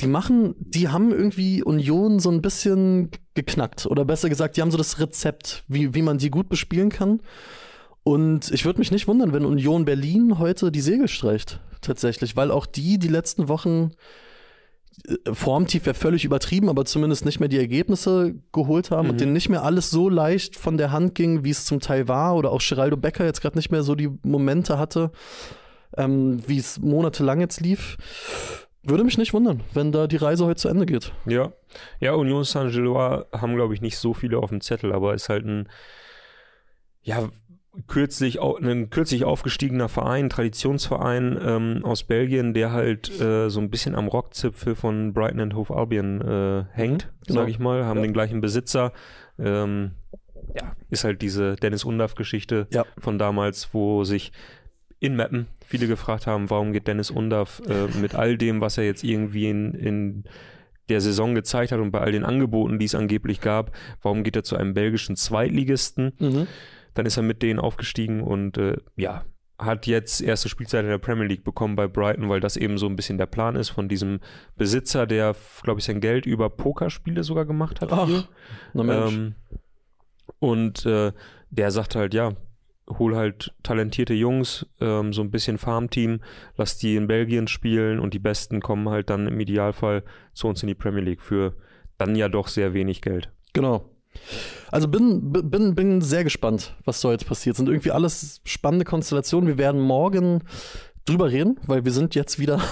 [0.00, 3.86] Die machen, die haben irgendwie Union so ein bisschen geknackt.
[3.86, 7.20] Oder besser gesagt, die haben so das Rezept, wie, wie man die gut bespielen kann.
[8.02, 11.60] Und ich würde mich nicht wundern, wenn Union Berlin heute die Segel streicht.
[11.82, 13.92] Tatsächlich, weil auch die die letzten Wochen
[15.06, 19.10] äh, Formtief wäre völlig übertrieben, aber zumindest nicht mehr die Ergebnisse geholt haben Mhm.
[19.12, 22.08] und denen nicht mehr alles so leicht von der Hand ging, wie es zum Teil
[22.08, 25.10] war, oder auch Geraldo Becker jetzt gerade nicht mehr so die Momente hatte,
[25.96, 27.96] ähm, wie es monatelang jetzt lief.
[28.82, 31.12] Würde mich nicht wundern, wenn da die Reise heute zu Ende geht.
[31.26, 31.52] Ja,
[32.00, 35.44] ja, Union Saint-Gilloise haben, glaube ich, nicht so viele auf dem Zettel, aber ist halt
[35.44, 35.68] ein,
[37.02, 37.28] ja,
[37.86, 43.94] kürzlich, ein kürzlich aufgestiegener Verein, Traditionsverein ähm, aus Belgien, der halt äh, so ein bisschen
[43.94, 47.40] am Rockzipfel von Brighton and Hove Albion äh, hängt, Genau.
[47.40, 48.02] sage ich mal, haben Ja.
[48.04, 48.92] den gleichen Besitzer.
[49.38, 49.92] Ähm,
[50.54, 52.84] ja, ist halt diese Dennis Undaff-Geschichte Ja.
[52.98, 54.32] von damals, wo sich
[54.98, 58.84] in Mappen viele gefragt haben, warum geht Dennis Undaff äh, mit all dem, was er
[58.84, 60.24] jetzt irgendwie in, in
[60.88, 63.70] der Saison gezeigt hat und bei all den Angeboten, die es angeblich gab,
[64.02, 66.12] warum geht er zu einem belgischen Zweitligisten?
[66.18, 66.46] Mhm.
[67.00, 69.24] Dann ist er mit denen aufgestiegen und äh, ja,
[69.58, 72.84] hat jetzt erste Spielzeit in der Premier League bekommen bei Brighton, weil das eben so
[72.84, 74.20] ein bisschen der Plan ist von diesem
[74.58, 77.90] Besitzer, der, glaube ich, sein Geld über Pokerspiele sogar gemacht hat.
[77.90, 78.24] Ach, viel.
[78.74, 79.14] Na Mensch.
[79.14, 79.34] Ähm,
[80.40, 81.12] und äh,
[81.48, 82.34] der sagt halt, ja,
[82.86, 86.20] hol halt talentierte Jungs, ähm, so ein bisschen Farmteam,
[86.58, 90.62] lass die in Belgien spielen und die Besten kommen halt dann im Idealfall zu uns
[90.62, 91.54] in die Premier League für
[91.96, 93.32] dann ja doch sehr wenig Geld.
[93.54, 93.88] Genau.
[94.70, 97.56] Also bin, bin, bin sehr gespannt, was so jetzt passiert.
[97.56, 99.48] Sind irgendwie alles spannende Konstellationen.
[99.48, 100.42] Wir werden morgen
[101.04, 102.60] drüber reden, weil wir sind jetzt wieder.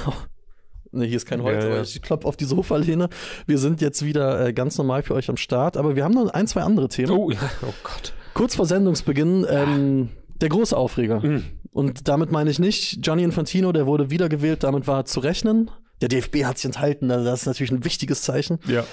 [0.90, 1.74] Ne, hier ist kein Holz, Ja, ja.
[1.76, 3.10] aber ich klopfe auf die Sofalehne.
[3.46, 6.30] Wir sind jetzt wieder äh, ganz normal für euch am Start, aber wir haben noch
[6.30, 7.10] ein, zwei andere Themen.
[7.12, 8.14] Oh, ja, oh Gott.
[8.32, 10.08] Kurz vor Sendungsbeginn, ähm,
[10.40, 11.20] der große Aufreger.
[11.20, 11.44] Mhm.
[11.72, 15.70] Und damit meine ich nicht Gianni Infantino, der wurde wiedergewählt, damit war zu rechnen.
[16.00, 18.84] Der DFB hat sich enthalten, also das ist natürlich ein wichtiges Zeichen Ja.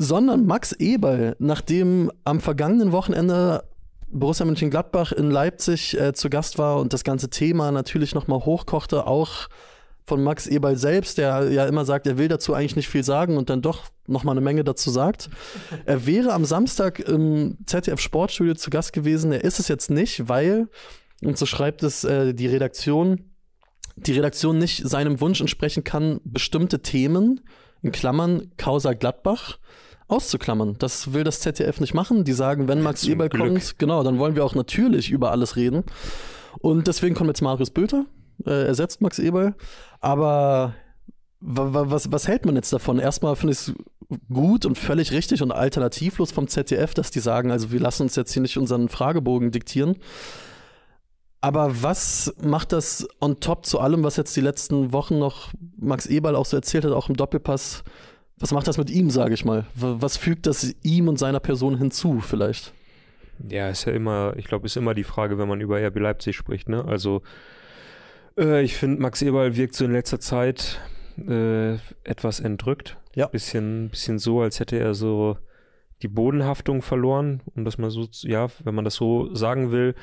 [0.00, 3.64] Sondern Max Eberl, nachdem am vergangenen Wochenende
[4.08, 9.06] Borussia Mönchengladbach in Leipzig äh, zu Gast war und das ganze Thema natürlich nochmal hochkochte,
[9.06, 9.48] auch
[10.06, 13.36] von Max Eberl selbst, der ja immer sagt, er will dazu eigentlich nicht viel sagen
[13.36, 15.28] und dann doch nochmal eine Menge dazu sagt.
[15.84, 19.32] Er wäre am Samstag im ZDF Sportstudio zu Gast gewesen.
[19.32, 20.68] Er ist es jetzt nicht, weil,
[21.22, 23.30] und so schreibt es äh, die Redaktion,
[23.96, 27.42] die Redaktion nicht seinem Wunsch entsprechen kann, bestimmte Themen,
[27.82, 29.58] in Klammern Causa Gladbach,
[30.10, 30.76] auszuklammern.
[30.78, 32.24] Das will das ZDF nicht machen.
[32.24, 35.84] Die sagen, wenn Max Eberl kommt, genau, dann wollen wir auch natürlich über alles reden.
[36.58, 38.06] Und deswegen kommt jetzt Marius Bülter,
[38.44, 39.54] äh, ersetzt Max Eberl.
[40.00, 40.74] Aber
[41.40, 42.98] was, was hält man jetzt davon?
[42.98, 43.74] Erstmal finde ich es
[44.32, 48.16] gut und völlig richtig und alternativlos vom ZDF, dass die sagen, also wir lassen uns
[48.16, 49.96] jetzt hier nicht unseren Fragebogen diktieren.
[51.40, 56.06] Aber was macht das on top zu allem, was jetzt die letzten Wochen noch Max
[56.06, 57.82] Eberl auch so erzählt hat, auch im Doppelpass?
[58.40, 59.66] Was macht das mit ihm, sage ich mal?
[59.74, 62.72] Was fügt das ihm und seiner Person hinzu, vielleicht?
[63.48, 66.36] Ja, ist ja immer, ich glaube, ist immer die Frage, wenn man über RB Leipzig
[66.36, 66.68] spricht.
[66.68, 66.84] Ne?
[66.84, 67.22] Also,
[68.38, 70.80] äh, ich finde, Max Eberl wirkt so in letzter Zeit
[71.18, 71.74] äh,
[72.04, 72.96] etwas entrückt.
[73.14, 73.26] Ja.
[73.26, 75.36] Bisschen, bisschen so, als hätte er so
[76.02, 79.94] die Bodenhaftung verloren, um das mal so, ja, wenn man das so sagen will.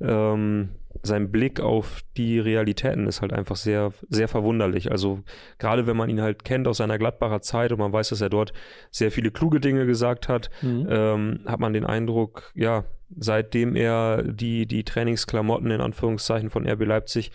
[0.00, 0.70] Ähm,
[1.02, 4.90] sein Blick auf die Realitäten ist halt einfach sehr, sehr verwunderlich.
[4.90, 5.20] Also
[5.58, 8.30] gerade wenn man ihn halt kennt aus seiner Gladbacher Zeit und man weiß, dass er
[8.30, 8.52] dort
[8.90, 10.86] sehr viele kluge Dinge gesagt hat, mhm.
[10.90, 12.84] ähm, hat man den Eindruck, ja,
[13.16, 17.30] seitdem er die, die Trainingsklamotten in Anführungszeichen von RB Leipzig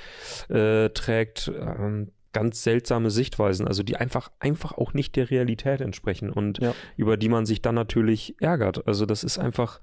[0.50, 6.30] äh, trägt, ähm, ganz seltsame Sichtweisen, also die einfach, einfach auch nicht der Realität entsprechen
[6.30, 6.74] und ja.
[6.98, 8.88] über die man sich dann natürlich ärgert.
[8.88, 9.80] Also das ist einfach,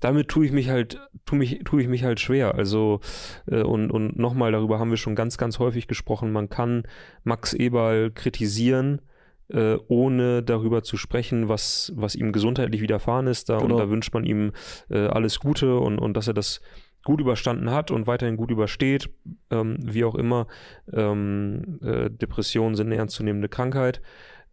[0.00, 2.54] damit tue ich mich halt, tue mich, tue ich mich halt schwer.
[2.54, 3.00] Also,
[3.46, 6.32] äh, und, und nochmal, darüber haben wir schon ganz, ganz häufig gesprochen.
[6.32, 6.84] Man kann
[7.24, 9.00] Max Eberl kritisieren,
[9.48, 13.48] äh, ohne darüber zu sprechen, was, was ihm gesundheitlich widerfahren ist.
[13.48, 13.74] Da, genau.
[13.74, 14.52] Und da wünscht man ihm
[14.88, 16.60] äh, alles Gute und, und dass er das
[17.04, 19.10] gut überstanden hat und weiterhin gut übersteht,
[19.50, 20.46] ähm, wie auch immer.
[20.92, 24.02] Ähm, äh, Depressionen sind eine ernstzunehmende Krankheit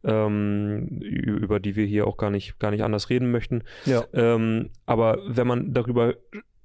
[0.05, 3.63] ähm, über die wir hier auch gar nicht, gar nicht anders reden möchten.
[3.85, 4.03] Ja.
[4.13, 6.13] Ähm, aber wenn man darüber,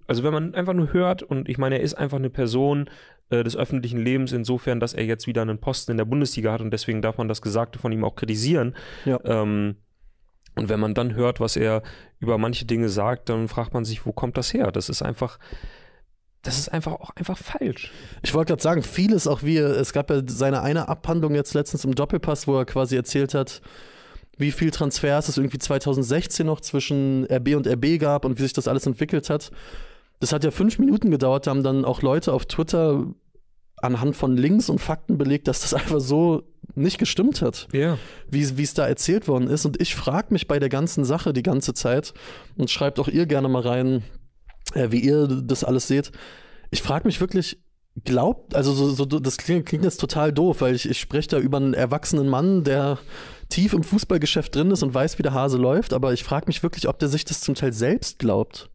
[0.07, 2.91] also wenn man einfach nur hört, und ich meine, er ist einfach eine Person
[3.31, 6.61] äh, des öffentlichen Lebens, insofern, dass er jetzt wieder einen Posten in der Bundesliga hat
[6.61, 8.75] und deswegen darf man das Gesagte von ihm auch kritisieren.
[9.05, 9.19] Ja.
[9.25, 9.77] Ähm,
[10.57, 11.83] und wenn man dann hört, was er
[12.19, 14.73] über manche Dinge sagt, dann fragt man sich, wo kommt das her?
[14.73, 15.39] Das ist einfach,
[16.43, 17.93] das ist einfach auch einfach falsch.
[18.23, 21.85] Ich wollte gerade sagen, vieles auch wie, es gab ja seine eine Abhandlung jetzt letztens
[21.85, 23.63] im Doppelpass, wo er quasi erzählt hat,
[24.37, 28.55] wie viel Transfers es irgendwie 2016 noch zwischen RB und RB gab und wie sich
[28.55, 29.51] das alles entwickelt hat.
[30.19, 33.07] Das hat ja fünf Minuten gedauert, da haben dann auch Leute auf Twitter
[33.83, 36.43] anhand von Links und Fakten belegt, dass das einfach so
[36.75, 37.99] nicht gestimmt hat, ja.
[38.31, 39.65] wie es da erzählt worden ist.
[39.65, 42.15] Und ich frage mich bei der ganzen Sache die ganze Zeit
[42.57, 44.03] und schreibt auch ihr gerne mal rein,
[44.75, 46.13] äh, wie ihr das alles seht.
[46.71, 47.59] Ich frage mich wirklich,
[48.05, 51.39] glaubt, also so, so, das klingt, klingt, jetzt total doof, weil ich, ich spreche da
[51.39, 52.99] über einen erwachsenen Mann, der
[53.49, 56.63] tief im Fußballgeschäft drin ist und weiß, wie der Hase läuft, aber ich frage mich
[56.63, 58.71] wirklich, ob der sich das zum Teil selbst glaubt.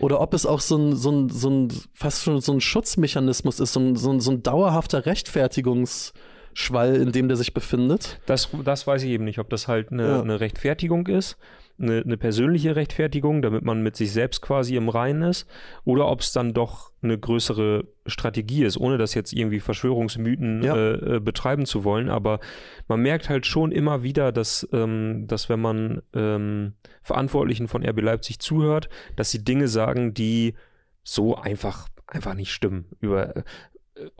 [0.00, 3.60] Oder ob es auch so ein, so ein, so ein fast schon so ein Schutzmechanismus
[3.60, 8.20] ist, so ein, so ein, so ein dauerhafter Rechtfertigungsschwall, in dem der sich befindet.
[8.26, 10.20] Das, das weiß ich eben nicht, ob das halt eine, ja.
[10.20, 11.36] eine Rechtfertigung ist
[11.80, 15.46] eine, eine persönliche Rechtfertigung, damit man mit sich selbst quasi im Reinen ist,
[15.84, 20.76] oder ob es dann doch eine größere Strategie ist, ohne das jetzt irgendwie Verschwörungsmythen ja.
[20.76, 22.08] äh, äh, betreiben zu wollen.
[22.08, 22.40] Aber
[22.88, 28.00] man merkt halt schon immer wieder, dass, ähm, dass wenn man ähm, Verantwortlichen von RB
[28.00, 30.54] Leipzig zuhört, dass sie Dinge sagen, die
[31.02, 32.86] so einfach einfach nicht stimmen.
[33.00, 33.44] Über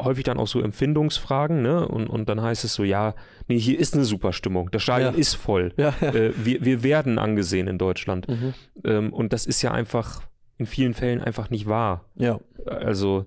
[0.00, 1.86] häufig dann auch so Empfindungsfragen, ne?
[1.86, 3.14] Und, und dann heißt es so, ja,
[3.46, 5.18] nee, hier ist eine super Stimmung, das Stadion ja.
[5.18, 5.72] ist voll.
[5.76, 6.08] Ja, ja.
[6.08, 8.28] Äh, wir, wir werden angesehen in Deutschland.
[8.28, 8.54] Mhm.
[8.84, 10.22] Ähm, und das ist ja einfach
[10.56, 12.04] in vielen Fällen einfach nicht wahr.
[12.16, 12.40] Ja.
[12.66, 13.26] Also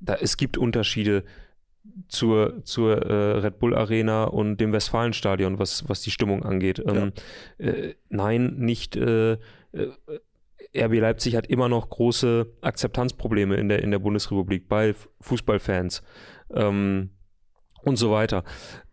[0.00, 1.24] da, es gibt Unterschiede
[2.08, 6.82] zur, zur äh, Red Bull Arena und dem Westfalenstadion, was, was die Stimmung angeht.
[6.84, 7.12] Ähm,
[7.58, 9.38] äh, nein, nicht äh, äh
[10.76, 16.02] RB Leipzig hat immer noch große Akzeptanzprobleme in der, in der Bundesrepublik bei Fußballfans
[16.54, 17.10] ähm,
[17.82, 18.44] und so weiter.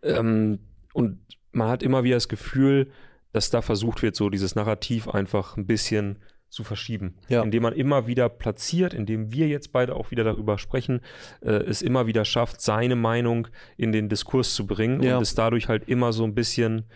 [0.02, 0.58] Ähm,
[0.92, 1.20] und
[1.52, 2.90] man hat immer wieder das Gefühl,
[3.32, 6.18] dass da versucht wird, so dieses Narrativ einfach ein bisschen
[6.50, 7.16] zu verschieben.
[7.28, 7.42] Ja.
[7.42, 11.00] Indem man immer wieder platziert, indem wir jetzt beide auch wieder darüber sprechen,
[11.40, 15.16] äh, es immer wieder schafft, seine Meinung in den Diskurs zu bringen ja.
[15.16, 16.86] und es dadurch halt immer so ein bisschen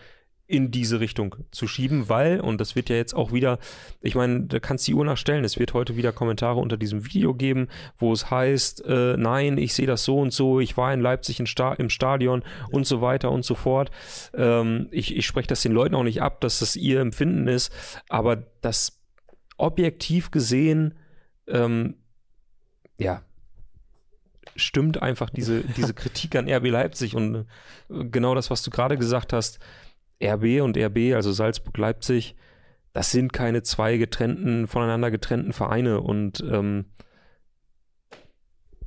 [0.47, 3.57] in diese Richtung zu schieben, weil, und das wird ja jetzt auch wieder,
[4.01, 7.05] ich meine, da kannst du die Uhr nachstellen, es wird heute wieder Kommentare unter diesem
[7.05, 10.93] Video geben, wo es heißt, äh, nein, ich sehe das so und so, ich war
[10.93, 13.89] in Leipzig in Sta im Stadion und so weiter und so fort.
[14.35, 17.71] Ähm, ich ich spreche das den Leuten auch nicht ab, dass das ihr Empfinden ist,
[18.07, 19.01] aber das
[19.57, 20.93] objektiv gesehen,
[21.47, 21.95] ähm,
[22.99, 23.23] ja,
[24.55, 28.97] stimmt einfach diese, diese Kritik an RB Leipzig und äh, genau das, was du gerade
[28.97, 29.59] gesagt hast,
[30.23, 32.35] RB und RB, also Salzburg-Leipzig,
[32.93, 36.85] das sind keine zwei getrennten, voneinander getrennten Vereine und ähm,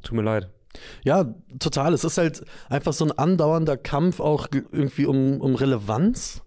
[0.02, 0.50] tut mir leid.
[1.04, 1.92] Ja, total.
[1.92, 6.42] Es ist halt einfach so ein andauernder Kampf auch irgendwie um, um Relevanz,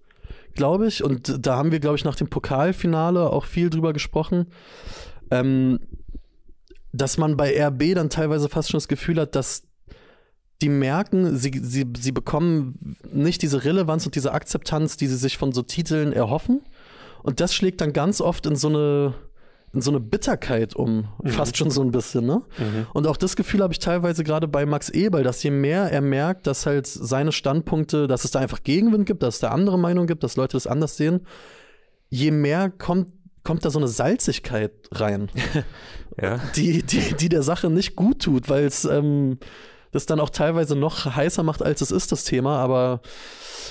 [0.55, 1.03] glaube ich.
[1.03, 4.47] Und da haben wir, glaube ich, nach dem Pokalfinale auch viel drüber gesprochen.
[5.29, 5.79] Ähm,
[6.93, 9.63] dass man bei RB dann teilweise fast schon das Gefühl hat, dass
[10.61, 15.37] die merken, sie, sie, sie bekommen nicht diese Relevanz und diese Akzeptanz, die sie sich
[15.37, 16.61] von so Titeln erhoffen.
[17.23, 19.13] Und das schlägt dann ganz oft in so eine,
[19.73, 21.29] in so eine Bitterkeit um, mhm.
[21.29, 22.41] fast schon so ein bisschen, ne?
[22.57, 22.87] Mhm.
[22.93, 26.01] Und auch das Gefühl habe ich teilweise gerade bei Max Eberl, dass je mehr er
[26.01, 29.79] merkt, dass halt seine Standpunkte, dass es da einfach Gegenwind gibt, dass es da andere
[29.79, 31.21] Meinungen gibt, dass Leute das anders sehen,
[32.09, 33.11] je mehr kommt,
[33.43, 35.29] kommt da so eine Salzigkeit rein,
[36.21, 36.39] ja.
[36.55, 39.37] die, die, die der Sache nicht gut tut, weil es ähm,
[39.91, 42.57] das dann auch teilweise noch heißer macht, als es ist, das Thema.
[42.57, 43.01] Aber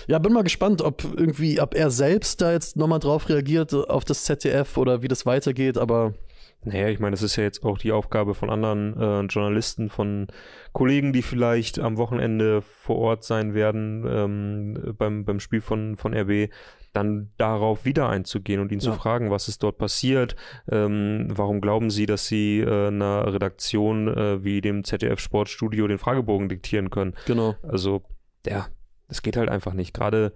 [0.06, 4.04] ja, bin mal gespannt, ob irgendwie, ob er selbst da jetzt nochmal drauf reagiert, auf
[4.04, 6.14] das ZDF oder wie das weitergeht, aber.
[6.62, 10.26] Naja, ich meine, das ist ja jetzt auch die Aufgabe von anderen äh, Journalisten, von
[10.72, 16.14] Kollegen, die vielleicht am Wochenende vor Ort sein werden ähm, beim, beim Spiel von, von
[16.14, 16.50] RB,
[16.92, 18.84] dann darauf wieder einzugehen und ihn ja.
[18.84, 20.36] zu fragen, was ist dort passiert,
[20.70, 25.98] ähm, warum glauben Sie, dass Sie äh, einer Redaktion äh, wie dem ZDF Sportstudio den
[25.98, 27.14] Fragebogen diktieren können.
[27.26, 27.54] Genau.
[27.62, 28.02] Also,
[28.46, 28.66] ja,
[29.08, 29.94] das geht halt einfach nicht.
[29.94, 30.32] Gerade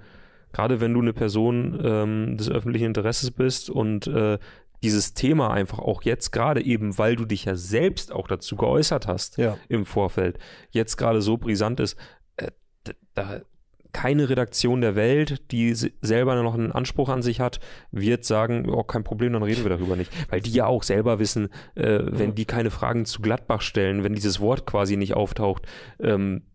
[0.54, 4.38] gerade wenn du eine Person ähm, des öffentlichen Interesses bist und äh,
[4.84, 9.06] dieses Thema einfach auch jetzt gerade eben, weil du dich ja selbst auch dazu geäußert
[9.06, 9.56] hast ja.
[9.68, 10.38] im Vorfeld,
[10.70, 11.96] jetzt gerade so brisant ist,
[12.36, 12.50] äh,
[13.14, 13.40] da,
[13.92, 17.60] keine Redaktion der Welt, die selber noch einen Anspruch an sich hat,
[17.92, 20.12] wird sagen, oh, kein Problem, dann reden wir darüber nicht.
[20.30, 24.14] Weil die ja auch selber wissen, äh, wenn die keine Fragen zu Gladbach stellen, wenn
[24.14, 25.64] dieses Wort quasi nicht auftaucht,
[26.00, 26.53] ähm, äh,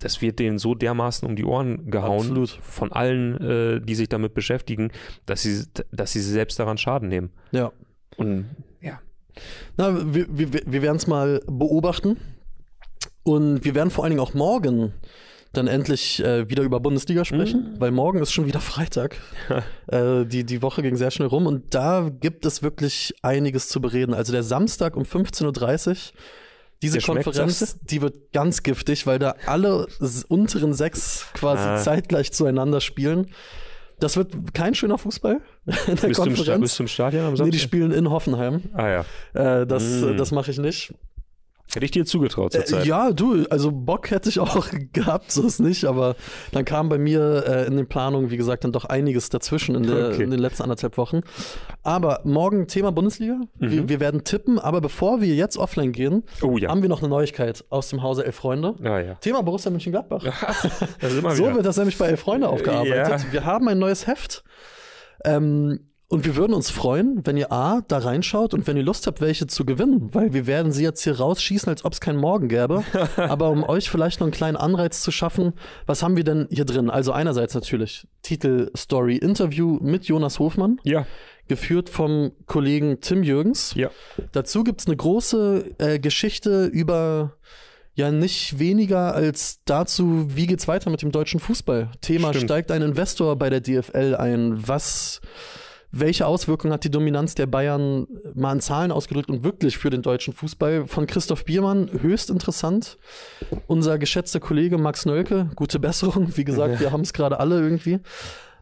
[0.00, 2.58] das wird denen so dermaßen um die Ohren gehauen Absolut.
[2.62, 4.90] von allen, äh, die sich damit beschäftigen,
[5.26, 7.30] dass sie, dass sie selbst daran Schaden nehmen.
[7.52, 7.70] Ja.
[8.16, 8.46] Und
[8.80, 9.00] ja.
[9.76, 12.16] Na, wir, wir, wir werden es mal beobachten.
[13.22, 14.94] Und wir werden vor allen Dingen auch morgen
[15.52, 17.80] dann endlich äh, wieder über Bundesliga sprechen, mhm.
[17.80, 19.16] weil morgen ist schon wieder Freitag.
[19.88, 23.80] äh, die, die Woche ging sehr schnell rum und da gibt es wirklich einiges zu
[23.80, 24.14] bereden.
[24.14, 25.96] Also der Samstag um 15.30 Uhr,
[26.82, 29.86] diese der Konferenz, die wird ganz giftig, weil da alle
[30.28, 31.76] unteren sechs quasi ah.
[31.76, 33.28] zeitgleich zueinander spielen.
[33.98, 36.46] Das wird kein schöner Fußball in der bist Konferenz.
[36.46, 37.44] Du bist du im Stadion am Samstag?
[37.44, 38.62] Nee, die spielen in Hoffenheim.
[38.72, 39.00] Ah ja.
[39.34, 40.16] Äh, das mm.
[40.16, 40.94] das mache ich nicht.
[41.72, 42.86] Hätte ich dir zugetraut zur äh, Zeit.
[42.86, 46.16] ja, du, also Bock hätte ich auch gehabt, so ist nicht, aber
[46.52, 49.84] dann kam bei mir äh, in den Planungen, wie gesagt, dann doch einiges dazwischen in,
[49.84, 50.22] der, okay.
[50.22, 51.20] in den letzten anderthalb Wochen.
[51.82, 53.40] Aber morgen Thema Bundesliga.
[53.58, 53.70] Mhm.
[53.70, 56.70] Wir, wir, werden tippen, aber bevor wir jetzt offline gehen, oh, ja.
[56.70, 58.74] haben wir noch eine Neuigkeit aus dem Hause Elf Freunde.
[58.82, 59.14] Ah, ja.
[59.14, 60.24] Thema Borussia Mönchengladbach.
[61.00, 63.32] Ja, so wird das nämlich bei Elf Freunde aufgearbeitet.
[63.32, 64.44] Wir haben ein neues Heft.
[65.24, 69.06] Ähm, und wir würden uns freuen, wenn ihr A, da reinschaut und wenn ihr Lust
[69.06, 72.18] habt, welche zu gewinnen, weil wir werden sie jetzt hier rausschießen, als ob es keinen
[72.18, 72.82] Morgen gäbe.
[73.16, 75.52] Aber um euch vielleicht noch einen kleinen Anreiz zu schaffen,
[75.86, 76.90] was haben wir denn hier drin?
[76.90, 80.80] Also einerseits natürlich Titel Story Interview mit Jonas Hofmann.
[80.82, 81.06] Ja.
[81.46, 83.74] Geführt vom Kollegen Tim Jürgens.
[83.76, 83.90] Ja.
[84.32, 87.36] Dazu gibt es eine große äh, Geschichte über
[87.94, 91.90] ja nicht weniger als dazu, wie geht's weiter mit dem deutschen Fußball.
[92.00, 92.44] Thema Stimmt.
[92.46, 94.66] steigt ein Investor bei der DFL ein?
[94.66, 95.20] Was
[95.92, 100.02] welche Auswirkungen hat die Dominanz der Bayern mal in Zahlen ausgedrückt und wirklich für den
[100.02, 100.86] deutschen Fußball?
[100.86, 102.98] Von Christoph Biermann höchst interessant.
[103.66, 106.36] Unser geschätzter Kollege Max Nölke, gute Besserung.
[106.36, 107.98] Wie gesagt, wir haben es gerade alle irgendwie.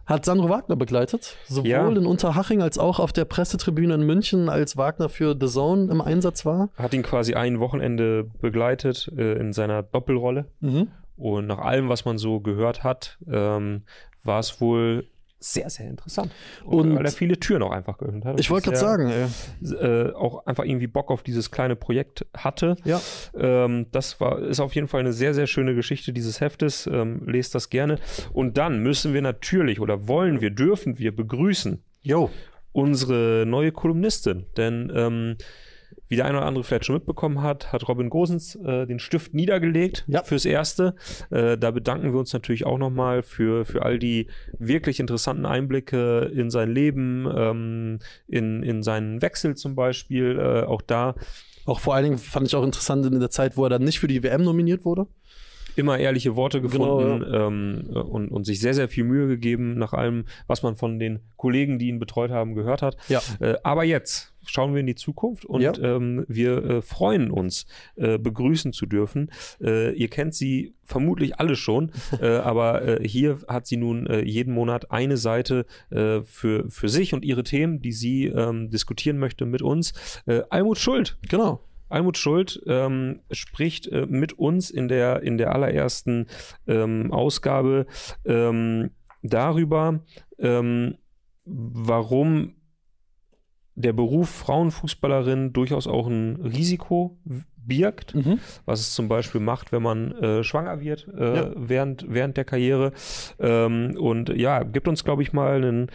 [0.07, 1.87] Hat Sandro Wagner begleitet, sowohl ja.
[1.87, 6.01] in Unterhaching als auch auf der Pressetribüne in München, als Wagner für The Zone im
[6.01, 6.71] Einsatz war.
[6.77, 10.47] Hat ihn quasi ein Wochenende begleitet äh, in seiner Doppelrolle.
[10.61, 10.89] Mhm.
[11.19, 13.83] Und nach allem, was man so gehört hat, ähm,
[14.23, 15.05] war es wohl
[15.41, 16.33] sehr, sehr interessant.
[16.65, 18.41] Und, weil er viele Türen auch einfach geöffnet hat.
[18.41, 19.11] Ich wollte gerade sagen,
[19.63, 22.77] äh, auch einfach irgendwie Bock auf dieses kleine Projekt hatte.
[22.85, 23.01] Ja.
[23.37, 26.87] Ähm, das war, ist auf jeden Fall eine sehr, sehr schöne Geschichte dieses Heftes.
[26.87, 27.99] Ähm, lest das gerne.
[28.33, 32.31] Und dann müssen wir natürlich oder wollen wir, dürfen wir begrüßen jo.
[32.73, 34.47] unsere neue Kolumnistin.
[34.57, 35.37] Denn ähm,
[36.09, 39.35] wie der eine oder andere vielleicht schon mitbekommen hat, hat Robin Gosens äh, den Stift
[39.35, 40.23] niedergelegt ja.
[40.23, 40.95] fürs Erste.
[41.31, 46.31] Äh, da bedanken wir uns natürlich auch nochmal für, für all die wirklich interessanten Einblicke
[46.35, 50.39] in sein Leben, ähm, in, in seinen Wechsel zum Beispiel.
[50.39, 51.15] Äh, auch da.
[51.67, 54.01] Auch vor allen Dingen fand ich auch interessant in der Zeit, wo er dann nicht
[54.01, 55.07] für die WM nominiert wurde
[55.79, 57.47] immer ehrliche Worte gefunden genau, ja.
[57.47, 61.21] ähm, und, und sich sehr, sehr viel Mühe gegeben nach allem, was man von den
[61.37, 62.97] Kollegen, die ihn betreut haben, gehört hat.
[63.09, 63.21] Ja.
[63.41, 65.73] Äh, aber jetzt schauen wir in die Zukunft und ja.
[65.79, 67.67] ähm, wir äh, freuen uns,
[67.97, 69.31] äh, begrüßen zu dürfen.
[69.61, 74.21] Äh, ihr kennt sie vermutlich alle schon, äh, aber äh, hier hat sie nun äh,
[74.23, 79.47] jeden Monat eine Seite für, für sich und ihre Themen, die sie ähm, diskutieren möchte
[79.47, 79.93] mit uns.
[80.51, 81.19] Almut Schuld.
[81.29, 81.61] Genau.
[81.89, 86.27] Almut Schuld ähm, spricht äh, mit uns in der, in der allerersten
[86.67, 87.87] ähm, Ausgabe
[88.25, 88.91] ähm,
[89.23, 90.01] darüber,
[90.39, 90.97] ähm,
[91.45, 92.55] warum
[93.75, 97.19] der Beruf Frauenfußballerin durchaus auch ein Risiko
[97.57, 98.41] birgt, mhm.
[98.65, 101.51] was es zum Beispiel macht, wenn man äh, schwanger wird äh, ja.
[101.55, 102.93] während, während der Karriere.
[103.39, 105.91] Ähm, und ja, gibt uns, glaube ich, mal einen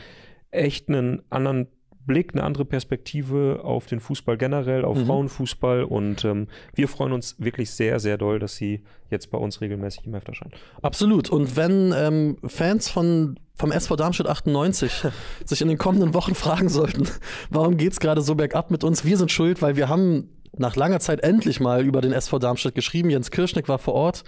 [0.51, 1.67] echt einen anderen
[2.05, 5.05] Blick, eine andere Perspektive auf den Fußball generell, auf mhm.
[5.05, 9.61] Frauenfußball und ähm, wir freuen uns wirklich sehr, sehr doll, dass sie jetzt bei uns
[9.61, 10.55] regelmäßig im Heft erscheint.
[10.81, 11.29] Absolut.
[11.29, 15.05] Und wenn ähm, Fans von vom SV Darmstadt 98
[15.45, 17.07] sich in den kommenden Wochen fragen sollten,
[17.49, 19.05] warum geht es gerade so bergab mit uns?
[19.05, 22.75] Wir sind schuld, weil wir haben nach langer Zeit endlich mal über den SV Darmstadt
[22.75, 23.09] geschrieben.
[23.09, 24.23] Jens Kirschnick war vor Ort.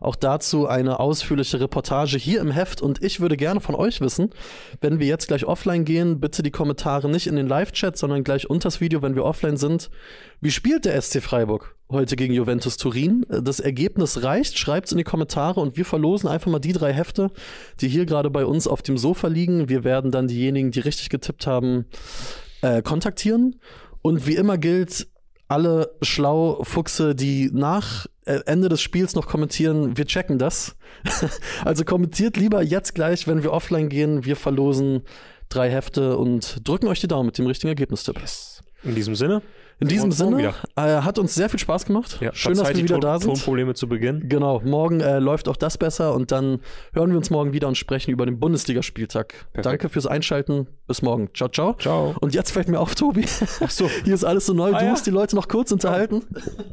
[0.00, 2.82] Auch dazu eine ausführliche Reportage hier im Heft.
[2.82, 4.30] Und ich würde gerne von euch wissen,
[4.80, 8.50] wenn wir jetzt gleich offline gehen, bitte die Kommentare nicht in den Live-Chat, sondern gleich
[8.50, 9.90] unter das Video, wenn wir offline sind.
[10.40, 13.24] Wie spielt der SC Freiburg heute gegen Juventus Turin?
[13.28, 14.58] Das Ergebnis reicht.
[14.58, 17.30] Schreibt es in die Kommentare und wir verlosen einfach mal die drei Hefte,
[17.80, 19.68] die hier gerade bei uns auf dem Sofa liegen.
[19.68, 21.86] Wir werden dann diejenigen, die richtig getippt haben,
[22.62, 23.60] äh, kontaktieren.
[24.02, 25.08] Und wie immer gilt,
[25.48, 30.76] alle Schlaufuchse, die nach äh, Ende des Spiels noch kommentieren, wir checken das.
[31.64, 34.24] also kommentiert lieber jetzt gleich, wenn wir offline gehen.
[34.24, 35.02] Wir verlosen
[35.48, 38.20] drei Hefte und drücken euch die Daumen mit dem richtigen Ergebnistipp.
[38.20, 38.62] Yes.
[38.84, 39.42] In diesem Sinne.
[39.80, 42.18] In diesem Sinne äh, hat uns sehr viel Spaß gemacht.
[42.20, 43.28] Ja, Schön, dass wir wieder Ton da sind.
[43.28, 44.28] Tonprobleme zu Beginn.
[44.28, 46.60] Genau, morgen äh, läuft auch das besser und dann
[46.92, 49.34] hören wir uns morgen wieder und sprechen über den Bundesligaspieltag.
[49.54, 50.66] Danke fürs Einschalten.
[50.88, 51.28] Bis morgen.
[51.34, 51.74] Ciao, ciao.
[51.74, 52.14] Ciao.
[52.20, 53.24] Und jetzt fällt mir auf, Tobi.
[53.60, 53.88] Ach so.
[54.04, 54.72] Hier ist alles so neu.
[54.74, 56.22] Ah, du musst die Leute noch kurz unterhalten.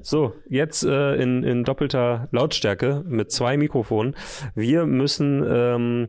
[0.01, 4.15] So, jetzt äh, in, in doppelter Lautstärke mit zwei Mikrofonen.
[4.55, 6.07] Wir müssen ähm,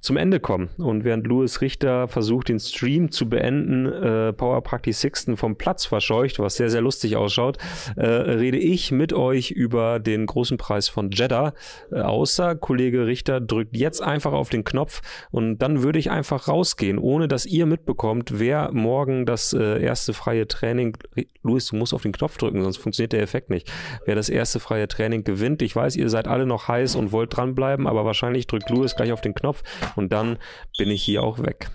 [0.00, 0.70] zum Ende kommen.
[0.78, 5.86] Und während Louis Richter versucht, den Stream zu beenden, äh, Power Practice Sixten vom Platz
[5.86, 7.58] verscheucht, was sehr, sehr lustig ausschaut,
[7.96, 11.52] äh, rede ich mit euch über den großen Preis von Jeddah.
[11.92, 16.48] Äh, außer Kollege Richter drückt jetzt einfach auf den Knopf und dann würde ich einfach
[16.48, 20.96] rausgehen, ohne dass ihr mitbekommt, wer morgen das äh, erste freie Training,
[21.42, 23.70] Louis, du musst auf den Knopf drücken, sonst funktioniert der Effekt nicht.
[24.06, 27.36] Wer das erste freie Training gewinnt, ich weiß, ihr seid alle noch heiß und wollt
[27.36, 29.62] dranbleiben, aber wahrscheinlich drückt Louis gleich auf den Knopf
[29.96, 30.38] und dann
[30.76, 31.70] bin ich hier auch weg.